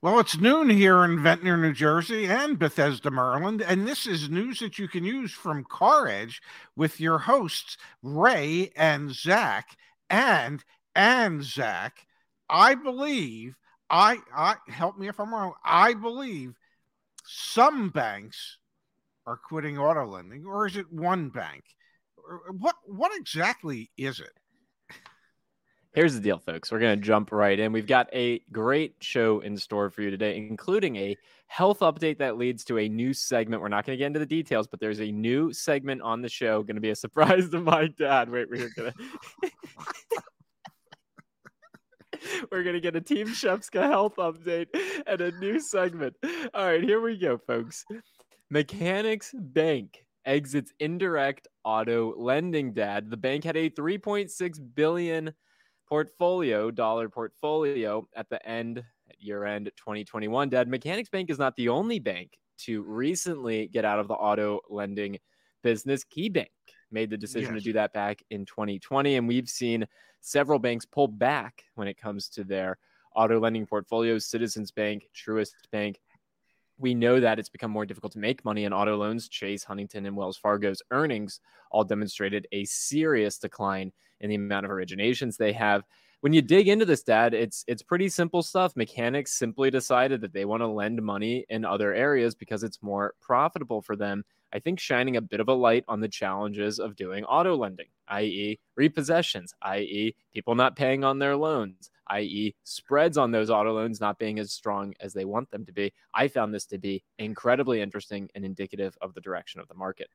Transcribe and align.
Well, 0.00 0.20
it's 0.20 0.38
noon 0.38 0.70
here 0.70 1.02
in 1.02 1.20
Ventnor, 1.20 1.56
New 1.56 1.72
Jersey 1.72 2.26
and 2.26 2.56
Bethesda, 2.56 3.10
Maryland, 3.10 3.60
and 3.60 3.84
this 3.84 4.06
is 4.06 4.30
news 4.30 4.60
that 4.60 4.78
you 4.78 4.86
can 4.86 5.02
use 5.02 5.32
from 5.32 5.64
Car 5.64 6.06
Edge 6.06 6.40
with 6.76 7.00
your 7.00 7.18
hosts, 7.18 7.76
Ray 8.00 8.70
and 8.76 9.12
Zach. 9.12 9.76
And, 10.08 10.62
and 10.94 11.42
Zach, 11.42 12.06
I 12.48 12.76
believe, 12.76 13.56
I, 13.90 14.18
I, 14.32 14.58
help 14.68 14.96
me 14.96 15.08
if 15.08 15.18
I'm 15.18 15.34
wrong, 15.34 15.54
I 15.64 15.94
believe 15.94 16.54
some 17.26 17.88
banks 17.88 18.58
are 19.26 19.36
quitting 19.36 19.78
auto 19.78 20.06
lending, 20.06 20.46
or 20.46 20.68
is 20.68 20.76
it 20.76 20.92
one 20.92 21.28
bank? 21.28 21.64
What, 22.56 22.76
what 22.84 23.10
exactly 23.18 23.90
is 23.96 24.20
it? 24.20 24.37
Here's 25.98 26.14
the 26.14 26.20
deal, 26.20 26.38
folks. 26.38 26.70
We're 26.70 26.78
going 26.78 26.96
to 26.96 27.04
jump 27.04 27.32
right 27.32 27.58
in. 27.58 27.72
We've 27.72 27.84
got 27.84 28.08
a 28.12 28.38
great 28.52 28.94
show 29.00 29.40
in 29.40 29.56
store 29.56 29.90
for 29.90 30.02
you 30.02 30.12
today, 30.12 30.36
including 30.36 30.94
a 30.94 31.16
health 31.48 31.80
update 31.80 32.18
that 32.18 32.38
leads 32.38 32.62
to 32.66 32.78
a 32.78 32.88
new 32.88 33.12
segment. 33.12 33.60
We're 33.60 33.66
not 33.66 33.84
going 33.84 33.98
to 33.98 33.98
get 33.98 34.06
into 34.06 34.20
the 34.20 34.24
details, 34.26 34.68
but 34.68 34.78
there's 34.78 35.00
a 35.00 35.10
new 35.10 35.52
segment 35.52 36.00
on 36.02 36.22
the 36.22 36.28
show. 36.28 36.62
Going 36.62 36.76
to 36.76 36.80
be 36.80 36.90
a 36.90 36.94
surprise 36.94 37.48
to 37.50 37.58
my 37.58 37.88
dad. 37.88 38.30
Wait, 38.30 38.48
we're 38.48 38.70
going 38.76 38.92
to. 39.42 40.22
We're 42.52 42.62
going 42.62 42.76
to 42.76 42.80
get 42.80 42.94
a 42.94 43.00
Team 43.00 43.26
Shefska 43.26 43.82
health 43.82 44.14
update 44.18 44.68
and 45.04 45.20
a 45.20 45.32
new 45.40 45.58
segment. 45.58 46.14
All 46.54 46.64
right, 46.64 46.80
here 46.84 47.00
we 47.00 47.18
go, 47.18 47.38
folks. 47.38 47.84
Mechanics 48.50 49.34
Bank 49.36 50.04
exits 50.24 50.72
indirect 50.78 51.48
auto 51.64 52.14
lending 52.16 52.72
dad. 52.72 53.10
The 53.10 53.16
bank 53.16 53.42
had 53.42 53.56
a 53.56 53.68
3.6 53.68 54.60
billion 54.76 55.34
portfolio, 55.88 56.70
dollar 56.70 57.08
portfolio 57.08 58.06
at 58.14 58.28
the 58.28 58.46
end, 58.46 58.78
at 58.78 59.20
year 59.20 59.44
end 59.44 59.70
2021. 59.76 60.48
Dad, 60.50 60.68
Mechanics 60.68 61.08
Bank 61.08 61.30
is 61.30 61.38
not 61.38 61.56
the 61.56 61.68
only 61.68 61.98
bank 61.98 62.38
to 62.58 62.82
recently 62.82 63.68
get 63.68 63.84
out 63.84 63.98
of 63.98 64.08
the 64.08 64.14
auto 64.14 64.60
lending 64.68 65.18
business. 65.62 66.04
KeyBank 66.04 66.46
made 66.90 67.10
the 67.10 67.16
decision 67.16 67.54
yes. 67.54 67.62
to 67.62 67.68
do 67.68 67.72
that 67.74 67.92
back 67.92 68.22
in 68.30 68.44
2020. 68.44 69.16
And 69.16 69.28
we've 69.28 69.48
seen 69.48 69.86
several 70.20 70.58
banks 70.58 70.84
pull 70.84 71.08
back 71.08 71.64
when 71.74 71.88
it 71.88 71.96
comes 71.96 72.28
to 72.30 72.44
their 72.44 72.78
auto 73.14 73.40
lending 73.40 73.66
portfolios. 73.66 74.26
Citizens 74.26 74.70
Bank, 74.70 75.04
Truist 75.14 75.52
Bank, 75.72 76.00
we 76.78 76.94
know 76.94 77.20
that 77.20 77.38
it's 77.38 77.48
become 77.48 77.70
more 77.70 77.86
difficult 77.86 78.12
to 78.12 78.18
make 78.18 78.44
money 78.44 78.64
in 78.64 78.72
auto 78.72 78.96
loans. 78.96 79.28
Chase, 79.28 79.64
Huntington, 79.64 80.06
and 80.06 80.16
Wells 80.16 80.36
Fargo's 80.36 80.82
earnings 80.90 81.40
all 81.70 81.84
demonstrated 81.84 82.46
a 82.52 82.64
serious 82.64 83.38
decline 83.38 83.92
in 84.20 84.30
the 84.30 84.36
amount 84.36 84.66
of 84.66 84.72
originations 84.72 85.36
they 85.36 85.52
have. 85.52 85.84
When 86.20 86.32
you 86.32 86.42
dig 86.42 86.66
into 86.66 86.84
this, 86.84 87.04
Dad, 87.04 87.32
it's 87.32 87.64
it's 87.68 87.82
pretty 87.82 88.08
simple 88.08 88.42
stuff. 88.42 88.74
Mechanics 88.74 89.32
simply 89.32 89.70
decided 89.70 90.20
that 90.22 90.32
they 90.32 90.44
want 90.44 90.62
to 90.62 90.66
lend 90.66 91.00
money 91.00 91.46
in 91.48 91.64
other 91.64 91.94
areas 91.94 92.34
because 92.34 92.64
it's 92.64 92.82
more 92.82 93.14
profitable 93.20 93.82
for 93.82 93.94
them. 93.94 94.24
I 94.52 94.58
think 94.58 94.80
shining 94.80 95.16
a 95.16 95.20
bit 95.20 95.40
of 95.40 95.48
a 95.48 95.54
light 95.54 95.84
on 95.86 96.00
the 96.00 96.08
challenges 96.08 96.80
of 96.80 96.96
doing 96.96 97.24
auto 97.24 97.54
lending, 97.54 97.88
i.e., 98.08 98.58
repossessions, 98.78 99.52
i.e., 99.62 100.14
people 100.32 100.54
not 100.54 100.74
paying 100.74 101.04
on 101.04 101.18
their 101.18 101.36
loans, 101.36 101.90
i.e., 102.10 102.54
spreads 102.64 103.18
on 103.18 103.30
those 103.30 103.50
auto 103.50 103.74
loans 103.74 104.00
not 104.00 104.18
being 104.18 104.38
as 104.38 104.52
strong 104.52 104.94
as 105.00 105.12
they 105.12 105.24
want 105.24 105.50
them 105.50 105.64
to 105.66 105.72
be. 105.72 105.92
I 106.14 106.28
found 106.28 106.54
this 106.54 106.66
to 106.66 106.78
be 106.78 107.02
incredibly 107.18 107.80
interesting 107.80 108.28
and 108.34 108.44
indicative 108.44 108.96
of 109.00 109.14
the 109.14 109.20
direction 109.20 109.60
of 109.60 109.68
the 109.68 109.74
market. 109.74 110.08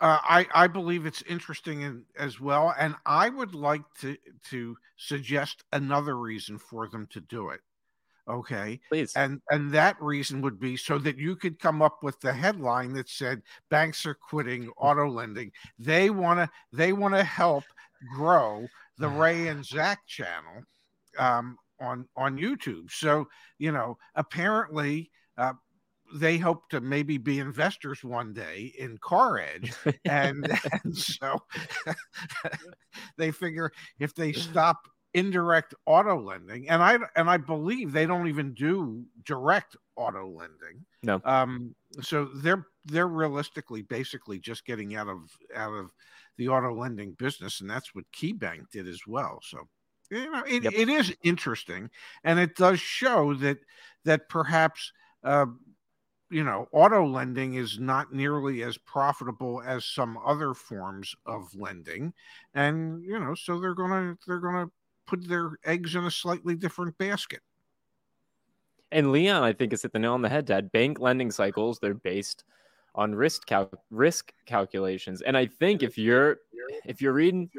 Uh, 0.00 0.18
I, 0.22 0.46
I 0.54 0.66
believe 0.66 1.06
it's 1.06 1.22
interesting 1.22 1.82
in, 1.82 2.04
as 2.18 2.40
well, 2.40 2.74
and 2.78 2.96
I 3.06 3.28
would 3.28 3.54
like 3.54 3.82
to 4.00 4.16
to 4.50 4.76
suggest 4.96 5.64
another 5.72 6.16
reason 6.18 6.58
for 6.58 6.88
them 6.88 7.06
to 7.12 7.20
do 7.20 7.50
it. 7.50 7.60
Okay. 8.28 8.80
Please. 8.88 9.12
And 9.14 9.40
and 9.50 9.72
that 9.72 10.00
reason 10.00 10.40
would 10.40 10.58
be 10.58 10.76
so 10.76 10.98
that 10.98 11.18
you 11.18 11.36
could 11.36 11.58
come 11.58 11.82
up 11.82 12.02
with 12.02 12.18
the 12.20 12.32
headline 12.32 12.94
that 12.94 13.08
said 13.08 13.42
banks 13.70 14.06
are 14.06 14.14
quitting 14.14 14.70
auto 14.76 15.08
lending. 15.08 15.52
They 15.78 16.10
want 16.10 16.40
to 16.40 16.50
they 16.72 16.92
want 16.92 17.14
to 17.14 17.24
help 17.24 17.64
grow 18.14 18.66
the 18.98 19.08
Ray 19.08 19.48
and 19.48 19.64
Zach 19.64 20.06
channel 20.06 20.64
um, 21.18 21.56
on 21.80 22.06
on 22.16 22.38
YouTube. 22.38 22.90
So, 22.90 23.28
you 23.58 23.72
know, 23.72 23.98
apparently 24.14 25.10
uh, 25.36 25.54
they 26.14 26.38
hope 26.38 26.68
to 26.70 26.80
maybe 26.80 27.18
be 27.18 27.38
investors 27.38 28.04
one 28.04 28.32
day 28.32 28.72
in 28.78 28.98
Car 28.98 29.38
Edge, 29.38 29.72
and, 30.04 30.46
and 30.84 30.96
so 30.96 31.38
they 33.16 33.30
figure 33.30 33.72
if 33.98 34.14
they 34.14 34.32
stop 34.32 34.78
indirect 35.14 35.76
auto 35.86 36.20
lending 36.20 36.68
and 36.68 36.82
i 36.82 36.98
and 37.14 37.30
i 37.30 37.36
believe 37.36 37.92
they 37.92 38.04
don't 38.04 38.26
even 38.26 38.52
do 38.52 39.04
direct 39.24 39.76
auto 39.94 40.26
lending. 40.26 40.84
No. 41.04 41.20
Um 41.24 41.74
so 42.02 42.24
they're 42.34 42.66
they're 42.84 43.06
realistically 43.06 43.82
basically 43.82 44.40
just 44.40 44.66
getting 44.66 44.96
out 44.96 45.06
of 45.06 45.20
out 45.54 45.72
of 45.72 45.90
the 46.36 46.48
auto 46.48 46.74
lending 46.74 47.12
business 47.12 47.60
and 47.60 47.70
that's 47.70 47.94
what 47.94 48.04
keybank 48.12 48.70
did 48.72 48.88
as 48.88 49.02
well. 49.06 49.38
So 49.44 49.68
you 50.14 50.30
know 50.30 50.42
it, 50.46 50.64
yep. 50.64 50.72
it 50.74 50.88
is 50.88 51.14
interesting 51.22 51.90
and 52.24 52.38
it 52.38 52.56
does 52.56 52.80
show 52.80 53.34
that 53.34 53.58
that 54.04 54.28
perhaps 54.28 54.92
uh 55.24 55.46
you 56.30 56.44
know 56.44 56.66
auto 56.72 57.06
lending 57.06 57.54
is 57.54 57.78
not 57.78 58.12
nearly 58.12 58.62
as 58.62 58.78
profitable 58.78 59.62
as 59.64 59.84
some 59.84 60.18
other 60.24 60.54
forms 60.54 61.14
of 61.26 61.54
lending 61.54 62.12
and 62.54 63.02
you 63.04 63.18
know 63.18 63.34
so 63.34 63.58
they're 63.60 63.74
gonna 63.74 64.16
they're 64.26 64.40
gonna 64.40 64.66
put 65.06 65.28
their 65.28 65.52
eggs 65.64 65.94
in 65.94 66.04
a 66.04 66.10
slightly 66.10 66.54
different 66.54 66.96
basket. 66.98 67.40
And 68.92 69.10
Leon, 69.12 69.42
I 69.42 69.52
think, 69.52 69.72
is 69.72 69.82
hit 69.82 69.92
the 69.92 69.98
nail 69.98 70.12
on 70.12 70.22
the 70.22 70.28
head, 70.28 70.44
Dad. 70.44 70.70
Bank 70.70 71.00
lending 71.00 71.30
cycles, 71.30 71.78
they're 71.78 71.94
based 71.94 72.44
on 72.94 73.14
risk 73.14 73.46
cal- 73.46 73.70
risk 73.90 74.32
calculations. 74.46 75.20
And 75.22 75.36
I 75.36 75.46
think 75.46 75.82
if 75.82 75.98
you're 75.98 76.38
if 76.86 77.02
you're 77.02 77.12
reading 77.12 77.50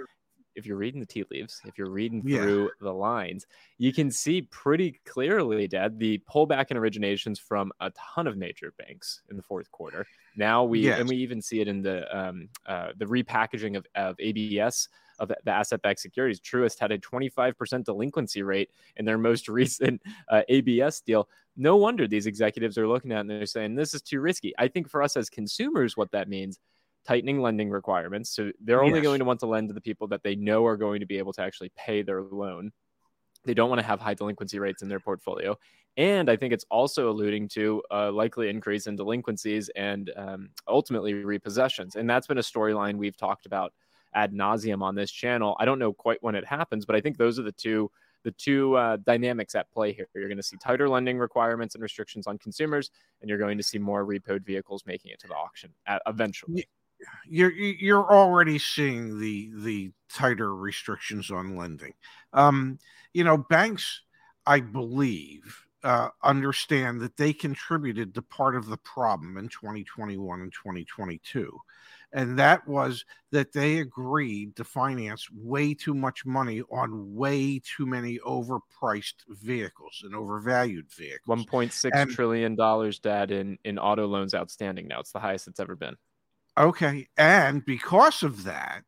if 0.56 0.66
you're 0.66 0.78
reading 0.78 1.00
the 1.00 1.06
tea 1.06 1.26
leaves, 1.30 1.62
if 1.66 1.78
you're 1.78 1.90
reading 1.90 2.22
through 2.22 2.64
yeah. 2.64 2.70
the 2.82 2.94
lines, 2.94 3.46
you 3.78 3.94
can 3.94 4.10
see 4.10 4.42
pretty 4.44 5.00
clearly, 5.06 5.68
Dad, 5.68 6.00
the 6.00 6.22
pullback 6.30 6.72
in 6.72 6.78
originations 6.78 7.40
from 7.40 7.72
a 7.80 7.92
ton 7.92 8.28
of 8.28 8.38
major 8.38 8.74
banks 8.78 9.22
in 9.30 9.38
the 9.38 9.44
fourth 9.44 9.72
quarter. 9.72 10.06
Now 10.36 10.64
we 10.64 10.82
yes. 10.82 11.00
and 11.00 11.10
we 11.10 11.18
even 11.18 11.42
see 11.42 11.62
it 11.62 11.68
in 11.68 11.82
the 11.82 12.18
um, 12.18 12.50
uh, 12.66 12.90
the 12.98 13.06
repackaging 13.06 13.78
of, 13.78 13.86
of 13.96 14.16
ABS 14.20 14.90
of 15.20 15.30
the 15.30 15.52
asset-backed 15.52 16.00
securities. 16.00 16.42
Truist 16.42 16.80
had 16.80 16.92
a 16.92 16.98
25% 16.98 17.86
delinquency 17.86 18.44
rate 18.44 18.70
in 18.98 19.06
their 19.06 19.18
most 19.18 19.48
recent 19.50 20.02
uh, 20.30 20.42
ABS 20.50 21.02
deal. 21.02 21.30
No 21.56 21.78
wonder 21.78 22.06
these 22.06 22.26
executives 22.26 22.78
are 22.78 22.88
looking 22.88 23.14
at 23.14 23.18
it 23.18 23.20
and 23.22 23.30
they're 23.30 23.46
saying 23.46 23.76
this 23.76 23.94
is 23.94 24.02
too 24.02 24.20
risky. 24.20 24.54
I 24.58 24.68
think 24.68 24.90
for 24.90 25.02
us 25.02 25.16
as 25.16 25.30
consumers, 25.30 25.96
what 25.96 26.12
that 26.12 26.28
means 26.28 26.60
tightening 27.08 27.42
lending 27.42 27.70
requirements. 27.70 28.30
So 28.30 28.52
they're 28.60 28.84
only 28.84 29.00
yes. 29.00 29.04
going 29.04 29.20
to 29.20 29.26
want 29.26 29.40
to 29.42 29.46
lend 29.46 29.70
to 29.70 29.74
the 29.74 29.82
people 29.82 30.08
that 30.08 30.24
they 30.24 30.36
know 30.36 30.66
are 30.66 30.78
going 30.78 31.00
to 31.00 31.06
be 31.06 31.18
able 31.18 31.34
to 31.34 31.42
actually 31.42 31.72
pay 31.76 32.02
their 32.02 32.22
loan. 32.22 32.72
They 33.46 33.54
don't 33.54 33.70
want 33.70 33.80
to 33.80 33.86
have 33.86 34.00
high 34.00 34.16
delinquency 34.16 34.60
rates 34.60 34.82
in 34.82 34.90
their 34.90 35.00
portfolio. 35.00 35.58
And 35.98 36.30
I 36.30 36.36
think 36.36 36.52
it's 36.52 36.66
also 36.70 37.10
alluding 37.10 37.48
to 37.50 37.82
a 37.90 38.12
likely 38.12 38.50
increase 38.50 38.88
in 38.88 38.96
delinquencies 38.96 39.70
and 39.76 40.12
um, 40.18 40.50
ultimately 40.68 41.14
repossessions. 41.14 41.96
And 41.96 42.10
that's 42.10 42.28
been 42.28 42.38
a 42.38 42.42
storyline 42.42 42.98
we've 42.98 43.16
talked 43.16 43.46
about 43.46 43.72
ad 44.14 44.34
nauseum 44.34 44.82
on 44.82 44.96
this 44.96 45.12
channel. 45.12 45.56
I 45.60 45.66
don't 45.66 45.80
know 45.80 45.94
quite 45.94 46.22
when 46.22 46.36
it 46.36 46.46
happens, 46.46 46.86
but 46.86 46.96
I 46.96 47.02
think 47.02 47.18
those 47.18 47.40
are 47.40 47.44
the 47.44 47.52
two 47.52 47.92
the 48.24 48.32
two 48.32 48.76
uh, 48.76 48.98
dynamics 49.06 49.54
at 49.54 49.72
play 49.72 49.94
here. 49.94 50.08
You're 50.16 50.28
going 50.28 50.38
to 50.38 50.44
see 50.44 50.58
tighter 50.58 50.90
lending 50.90 51.20
requirements 51.20 51.76
and 51.76 51.82
restrictions 51.84 52.26
on 52.26 52.40
consumers, 52.40 52.90
and 53.22 53.30
you're 53.30 53.38
going 53.38 53.58
to 53.58 53.64
see 53.64 53.78
more 53.78 54.04
repoed 54.04 54.44
vehicles 54.44 54.84
making 54.88 55.12
it 55.12 55.20
to 55.20 55.28
the 55.28 55.36
auction 55.36 55.72
at, 55.86 56.02
eventually. 56.08 56.66
You're 57.28 57.52
you're 57.52 58.12
already 58.12 58.60
seeing 58.60 59.20
the 59.20 59.52
the 59.56 59.92
tighter 60.10 60.56
restrictions 60.56 61.32
on 61.32 61.56
lending. 61.56 61.94
Um, 62.34 62.80
you 63.14 63.24
know, 63.24 63.38
banks, 63.38 64.02
I 64.46 64.60
believe, 64.60 65.66
uh, 65.84 66.10
understand 66.24 67.02
that 67.02 67.18
they 67.18 67.34
contributed 67.34 68.14
to 68.16 68.22
part 68.22 68.56
of 68.56 68.68
the 68.68 68.78
problem 68.78 69.38
in 69.38 69.50
2021 69.50 70.42
and 70.42 70.54
2022 70.54 71.60
and 72.16 72.40
that 72.40 72.66
was 72.66 73.04
that 73.32 73.52
they 73.52 73.80
agreed 73.80 74.56
to 74.56 74.64
finance 74.64 75.28
way 75.32 75.74
too 75.74 75.94
much 75.94 76.26
money 76.26 76.62
on 76.72 77.14
way 77.14 77.60
too 77.60 77.86
many 77.86 78.20
overpriced 78.20 79.26
vehicles 79.28 80.02
and 80.04 80.16
overvalued 80.16 80.90
vehicles. 80.90 81.46
$1.6 81.46 81.92
and, 81.94 82.10
trillion 82.10 82.56
dollars, 82.56 83.00
Dad, 83.00 83.32
in 83.32 83.58
in 83.66 83.78
auto 83.78 84.08
loans 84.08 84.34
outstanding 84.34 84.88
now. 84.88 85.02
It's 85.02 85.12
the 85.12 85.20
highest 85.20 85.48
it's 85.50 85.60
ever 85.60 85.76
been. 85.76 85.96
Okay, 86.58 87.08
and 87.18 87.66
because 87.66 88.24
of 88.24 88.44
that, 88.44 88.84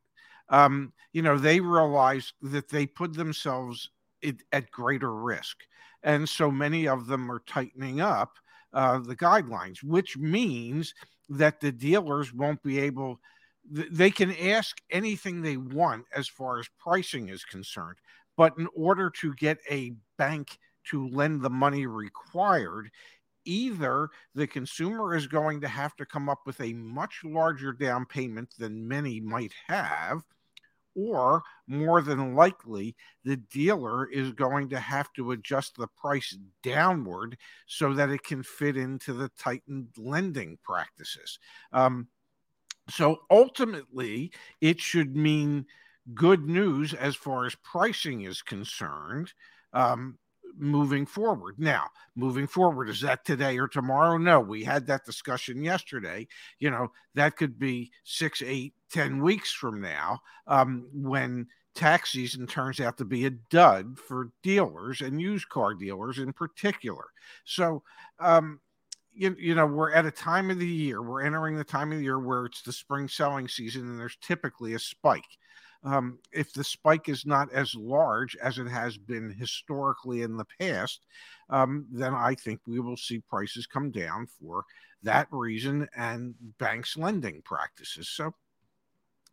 um, 0.50 0.94
you 1.12 1.22
know, 1.22 1.38
they 1.38 1.60
realized 1.60 2.34
that 2.42 2.70
they 2.70 2.86
put 2.86 3.14
themselves 3.14 3.90
it, 4.22 4.38
at 4.54 4.72
greater 4.72 5.14
risk, 5.14 5.58
and 6.04 6.28
so 6.28 6.50
many 6.50 6.88
of 6.88 7.08
them 7.08 7.30
are 7.30 7.42
tightening 7.46 8.00
up 8.00 8.38
uh, 8.74 9.00
the 9.00 9.16
guidelines, 9.16 9.84
which 9.84 10.18
means 10.18 10.94
that 11.30 11.60
the 11.60 11.72
dealers 11.72 12.34
won't 12.34 12.64
be 12.64 12.80
able 12.80 13.20
they 13.70 14.10
can 14.10 14.32
ask 14.38 14.78
anything 14.92 15.42
they 15.42 15.58
want 15.58 16.06
as 16.16 16.26
far 16.26 16.58
as 16.58 16.70
pricing 16.80 17.28
is 17.28 17.44
concerned 17.44 17.98
but 18.38 18.58
in 18.58 18.68
order 18.76 19.10
to 19.10 19.34
get 19.34 19.58
a 19.70 19.92
bank 20.18 20.58
to 20.86 21.08
lend 21.10 21.42
the 21.42 21.50
money 21.50 21.86
required, 21.86 22.90
either 23.48 24.10
the 24.36 24.46
consumer 24.46 25.16
is 25.16 25.26
going 25.26 25.62
to 25.62 25.68
have 25.68 25.96
to 25.96 26.06
come 26.06 26.30
up 26.30 26.42
with 26.46 26.60
a 26.62 26.74
much 26.74 27.22
larger 27.24 27.72
down 27.72 28.06
payment 28.06 28.54
than 28.60 28.88
many 28.88 29.20
might 29.20 29.54
have, 29.68 30.22
or 30.96 31.44
more 31.68 32.02
than 32.02 32.36
likely, 32.36 32.96
the 33.24 33.38
dealer 33.38 34.10
is 34.10 34.32
going 34.32 34.70
to 34.70 34.80
have 34.80 35.12
to 35.14 35.32
adjust 35.32 35.76
the 35.78 35.88
price 35.88 36.36
downward 36.64 37.38
so 37.68 37.94
that 37.94 38.10
it 38.10 38.24
can 38.24 38.44
fit 38.44 38.76
into 38.76 39.14
the 39.14 39.30
tightened 39.38 39.88
lending 39.98 40.58
practices. 40.64 41.40
Um, 41.72 42.08
so 42.90 43.20
ultimately, 43.30 44.32
it 44.60 44.80
should 44.80 45.16
mean 45.16 45.66
good 46.14 46.48
news 46.48 46.94
as 46.94 47.16
far 47.16 47.46
as 47.46 47.56
pricing 47.56 48.22
is 48.22 48.42
concerned. 48.42 49.34
Um, 49.74 50.18
moving 50.58 51.06
forward. 51.06 51.56
Now, 51.58 51.88
moving 52.16 52.48
forward, 52.48 52.90
is 52.90 53.02
that 53.02 53.26
today 53.26 53.58
or 53.58 53.68
tomorrow? 53.68 54.18
No, 54.18 54.40
we 54.40 54.64
had 54.64 54.88
that 54.88 55.06
discussion 55.06 55.64
yesterday. 55.64 56.28
You 56.60 56.72
know, 56.72 56.92
that 57.16 57.38
could 57.38 57.60
be 57.60 57.92
six, 58.04 58.42
eight, 58.46 58.74
ten 58.92 59.22
weeks 59.22 59.52
from 59.52 59.82
now 59.82 60.20
um, 60.48 60.88
when 60.94 61.48
tax 61.76 62.12
season 62.12 62.48
turns 62.48 62.80
out 62.80 62.98
to 62.98 63.06
be 63.06 63.26
a 63.26 63.30
dud 63.30 64.00
for 64.00 64.32
dealers 64.42 65.02
and 65.02 65.22
used 65.22 65.48
car 65.50 65.76
dealers 65.76 66.18
in 66.18 66.34
particular. 66.34 67.06
So, 67.46 67.84
um, 68.20 68.60
you, 69.14 69.36
you 69.38 69.56
know, 69.56 69.66
we're 69.66 69.92
at 69.92 70.06
a 70.06 70.12
time 70.12 70.50
of 70.50 70.60
the 70.60 70.68
year, 70.68 71.02
we're 71.02 71.24
entering 71.24 71.56
the 71.56 71.64
time 71.64 71.92
of 71.92 71.98
the 71.98 72.04
year 72.04 72.20
where 72.20 72.46
it's 72.46 72.62
the 72.62 72.72
spring 72.72 73.08
selling 73.08 73.48
season 73.48 73.84
and 73.84 74.00
there's 74.00 74.18
typically 74.22 74.74
a 74.74 74.80
spike 74.80 75.38
um, 75.84 76.20
if 76.32 76.54
the 76.54 76.64
spike 76.64 77.10
is 77.10 77.26
not 77.26 77.52
as 77.54 77.74
large 77.76 78.36
as 78.38 78.58
it 78.58 78.68
has 78.68 78.98
been 78.98 79.30
historically 79.30 80.22
in 80.22 80.38
the 80.38 80.46
past, 80.60 81.06
um, 81.50 81.88
then 81.92 82.14
I 82.14 82.36
think 82.36 82.62
we 82.68 82.80
will 82.80 82.98
see 82.98 83.20
prices 83.20 83.68
come 83.68 83.92
down 83.92 84.28
for 84.40 84.64
that 85.04 85.28
reason 85.32 85.88
and 85.96 86.36
banks' 86.58 86.98
lending 86.98 87.42
practices. 87.44 88.10
So 88.10 88.34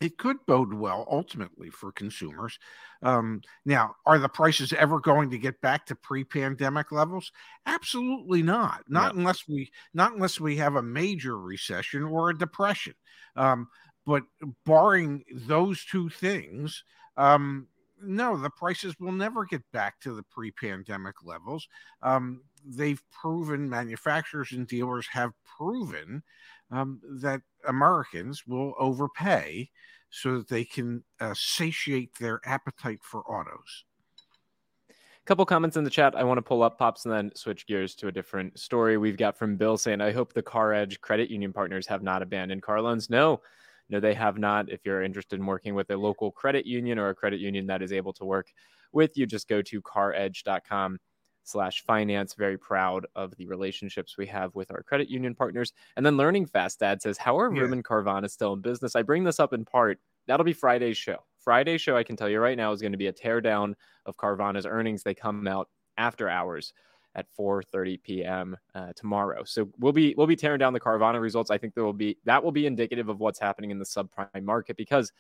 it 0.01 0.19
could 0.19 0.37
bode 0.47 0.75
well 0.75 1.07
ultimately 1.11 1.71
for 1.71 1.93
consumers. 1.93 2.59
Um, 3.03 3.43
now, 3.65 3.95
are 4.07 4.19
the 4.19 4.29
prices 4.29 4.73
ever 4.73 4.99
going 4.99 5.31
to 5.31 5.39
get 5.39 5.61
back 5.61 5.87
to 5.87 5.95
pre-pandemic 5.95 6.91
levels? 6.93 7.31
Absolutely 7.67 8.43
not. 8.43 8.83
Not 8.89 9.15
unless 9.15 9.47
we 9.49 9.71
not 9.95 10.13
unless 10.13 10.41
we 10.41 10.57
have 10.57 10.77
a 10.77 10.83
major 10.83 11.39
recession 11.39 12.03
or 12.03 12.31
a 12.31 12.39
depression. 12.39 12.95
Um, 13.37 13.69
but 14.07 14.23
barring 14.65 15.25
those 15.33 15.85
two 15.85 16.09
things, 16.09 16.85
um, 17.17 17.69
no, 18.03 18.37
the 18.37 18.51
prices 18.51 18.95
will 19.01 19.13
never 19.13 19.45
get 19.45 19.63
back 19.73 20.01
to 20.01 20.15
the 20.15 20.23
pre 20.25 20.51
pandemic 20.51 21.17
levels. 21.25 21.69
Um, 22.03 22.43
they've 22.65 23.03
proven, 23.11 23.69
manufacturers 23.69 24.53
and 24.53 24.67
dealers 24.67 25.07
have 25.09 25.33
proven 25.57 26.23
um, 26.71 27.01
that 27.21 27.41
Americans 27.67 28.47
will 28.47 28.75
overpay 28.79 29.71
so 30.11 30.39
that 30.39 30.49
they 30.49 30.65
can 30.65 31.03
uh, 31.21 31.35
satiate 31.37 32.15
their 32.19 32.41
appetite 32.45 33.01
for 33.03 33.21
autos. 33.23 33.85
A 34.91 35.27
couple 35.27 35.47
comments 35.47 35.77
in 35.77 35.85
the 35.85 35.91
chat 35.91 36.15
I 36.15 36.23
want 36.23 36.39
to 36.39 36.43
pull 36.43 36.63
up, 36.63 36.79
Pops, 36.79 37.07
and 37.07 37.15
then 37.15 37.33
switch 37.35 37.67
gears 37.67 37.95
to 37.97 38.09
a 38.09 38.13
different 38.13 38.59
story. 38.59 38.99
We've 38.99 39.17
got 39.17 39.39
from 39.39 39.57
Bill 39.57 39.79
saying, 39.79 40.03
I 40.03 40.13
hope 40.13 40.33
the 40.33 40.43
Car 40.43 40.75
Edge 40.75 41.01
credit 41.01 41.31
union 41.31 41.53
partners 41.53 41.87
have 41.87 42.03
not 42.03 42.23
abandoned 42.23 42.63
car 42.63 42.81
loans. 42.83 43.09
No, 43.09 43.41
no, 43.89 44.01
they 44.01 44.15
have 44.15 44.39
not. 44.39 44.71
If 44.71 44.81
you're 44.85 45.03
interested 45.03 45.39
in 45.39 45.47
working 45.47 45.75
with 45.75 45.91
a 45.91 45.97
local 45.97 46.31
credit 46.31 46.67
union 46.67 46.99
or 46.99 47.11
a 47.11 47.15
credit 47.15 47.41
union 47.41 47.67
that 47.67 47.83
is 47.83 47.93
able 47.93 48.13
to 48.15 48.25
work 48.25 48.49
with 48.93 49.17
you, 49.17 49.27
just 49.27 49.49
go 49.49 49.63
to 49.63 49.83
caredge.com 49.83 50.99
slash 51.45 51.83
finance. 51.83 52.35
Very 52.35 52.59
proud 52.59 53.07
of 53.15 53.37
the 53.37 53.47
relationships 53.47 54.17
we 54.17 54.27
have 54.27 54.55
with 54.55 54.71
our 54.71 54.83
credit 54.83 55.09
union 55.09 55.35
partners. 55.35 55.73
And 55.97 56.05
then 56.05 56.17
Learning 56.17 56.47
Fast 56.47 56.81
Dad 56.81 57.03
says, 57.03 57.19
How 57.19 57.39
are 57.39 57.55
yeah. 57.55 57.65
And 57.65 57.85
Carvana 57.85 58.31
still 58.31 58.55
in 58.55 58.61
business? 58.61 58.97
I 58.97 59.03
bring 59.03 59.25
this 59.25 59.41
up 59.41 59.53
in 59.53 59.65
part. 59.65 59.99
That'll 60.27 60.45
be 60.45 60.55
Friday's 60.55 60.97
show. 60.97 61.19
Friday's 61.39 61.83
show, 61.83 61.97
I 61.97 62.05
can 62.05 62.17
tell 62.17 62.31
you 62.31 62.41
right 62.41 62.57
now, 62.57 62.73
is 62.73 62.81
going 62.81 62.93
to 62.93 62.99
be 62.99 63.09
a 63.09 63.13
teardown 63.13 63.75
of 64.07 64.17
Carvana's 64.17 64.65
earnings. 64.65 65.03
They 65.03 65.15
come 65.15 65.47
out 65.47 65.69
after 65.99 66.29
hours 66.29 66.73
at 67.15 67.27
4:30 67.39 68.03
p.m. 68.03 68.57
Uh, 68.75 68.93
tomorrow. 68.97 69.45
So 69.45 69.69
we'll 69.79 69.93
be 69.93 70.15
we'll 70.17 70.27
be 70.27 70.37
tearing 70.37 70.59
down 70.59 70.73
the 70.73 70.81
Carvana 70.81 71.21
results. 71.21 71.51
I 71.51 71.59
think 71.59 71.75
there 71.75 71.85
will 71.85 71.93
be 71.93 72.19
that 72.25 72.43
will 72.43 72.53
be 72.53 72.67
indicative 72.67 73.09
of 73.09 73.21
what's 73.21 73.39
happening 73.39 73.71
in 73.71 73.79
the 73.79 73.85
subprime 73.85 74.43
market 74.43 74.77
because 74.77 75.13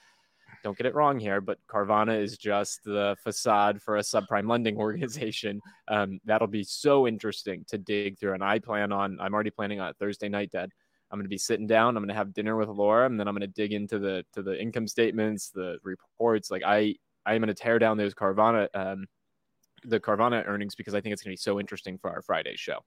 don't 0.62 0.76
get 0.76 0.86
it 0.86 0.94
wrong 0.94 1.18
here, 1.18 1.40
but 1.40 1.58
Carvana 1.68 2.20
is 2.20 2.38
just 2.38 2.82
the 2.84 3.16
facade 3.22 3.82
for 3.82 3.98
a 3.98 4.00
subprime 4.00 4.48
lending 4.48 4.76
organization. 4.78 5.60
Um, 5.88 6.20
that'll 6.24 6.48
be 6.48 6.64
so 6.64 7.06
interesting 7.06 7.64
to 7.68 7.78
dig 7.78 8.18
through, 8.18 8.34
and 8.34 8.44
I 8.44 8.58
plan 8.58 8.92
on. 8.92 9.18
I'm 9.20 9.34
already 9.34 9.50
planning 9.50 9.80
on 9.80 9.92
Thursday 9.94 10.28
night, 10.28 10.50
Dad. 10.50 10.70
I'm 11.10 11.18
going 11.18 11.26
to 11.26 11.28
be 11.28 11.38
sitting 11.38 11.66
down. 11.66 11.96
I'm 11.96 12.02
going 12.02 12.08
to 12.08 12.14
have 12.14 12.32
dinner 12.32 12.56
with 12.56 12.68
Laura, 12.68 13.06
and 13.06 13.20
then 13.20 13.28
I'm 13.28 13.34
going 13.34 13.42
to 13.42 13.46
dig 13.46 13.72
into 13.72 13.98
the 13.98 14.24
to 14.32 14.42
the 14.42 14.60
income 14.60 14.88
statements, 14.88 15.50
the 15.50 15.78
reports. 15.82 16.50
Like 16.50 16.62
I, 16.64 16.96
I 17.26 17.34
am 17.34 17.40
going 17.40 17.48
to 17.48 17.54
tear 17.54 17.78
down 17.78 17.96
those 17.96 18.14
Carvana 18.14 18.68
um, 18.74 19.06
the 19.84 20.00
Carvana 20.00 20.46
earnings 20.46 20.74
because 20.74 20.94
I 20.94 21.00
think 21.00 21.12
it's 21.12 21.22
going 21.22 21.36
to 21.36 21.40
be 21.40 21.42
so 21.42 21.60
interesting 21.60 21.98
for 21.98 22.10
our 22.10 22.22
Friday 22.22 22.56
show. 22.56 22.80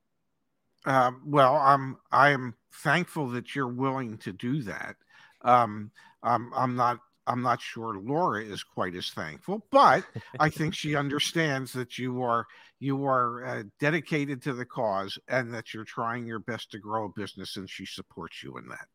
Um, 0.85 1.21
well, 1.25 1.55
I'm 1.55 1.97
I 2.11 2.29
am 2.29 2.55
thankful 2.83 3.29
that 3.29 3.55
you're 3.55 3.67
willing 3.67 4.17
to 4.19 4.31
do 4.31 4.63
that. 4.63 4.95
Um, 5.41 5.91
I'm 6.23 6.51
I'm 6.53 6.75
not 6.75 6.99
I'm 7.25 7.41
not 7.41 7.61
sure 7.61 7.99
Laura 7.99 8.43
is 8.43 8.63
quite 8.63 8.95
as 8.95 9.09
thankful, 9.09 9.65
but 9.71 10.05
I 10.39 10.49
think 10.49 10.73
she 10.73 10.95
understands 10.95 11.73
that 11.73 11.97
you 11.97 12.21
are 12.21 12.45
you 12.79 13.05
are 13.05 13.45
uh, 13.45 13.63
dedicated 13.79 14.41
to 14.43 14.53
the 14.53 14.65
cause 14.65 15.17
and 15.27 15.53
that 15.53 15.73
you're 15.73 15.83
trying 15.83 16.25
your 16.25 16.39
best 16.39 16.71
to 16.71 16.79
grow 16.79 17.05
a 17.05 17.19
business, 17.19 17.57
and 17.57 17.69
she 17.69 17.85
supports 17.85 18.43
you 18.43 18.57
in 18.57 18.67
that 18.69 18.87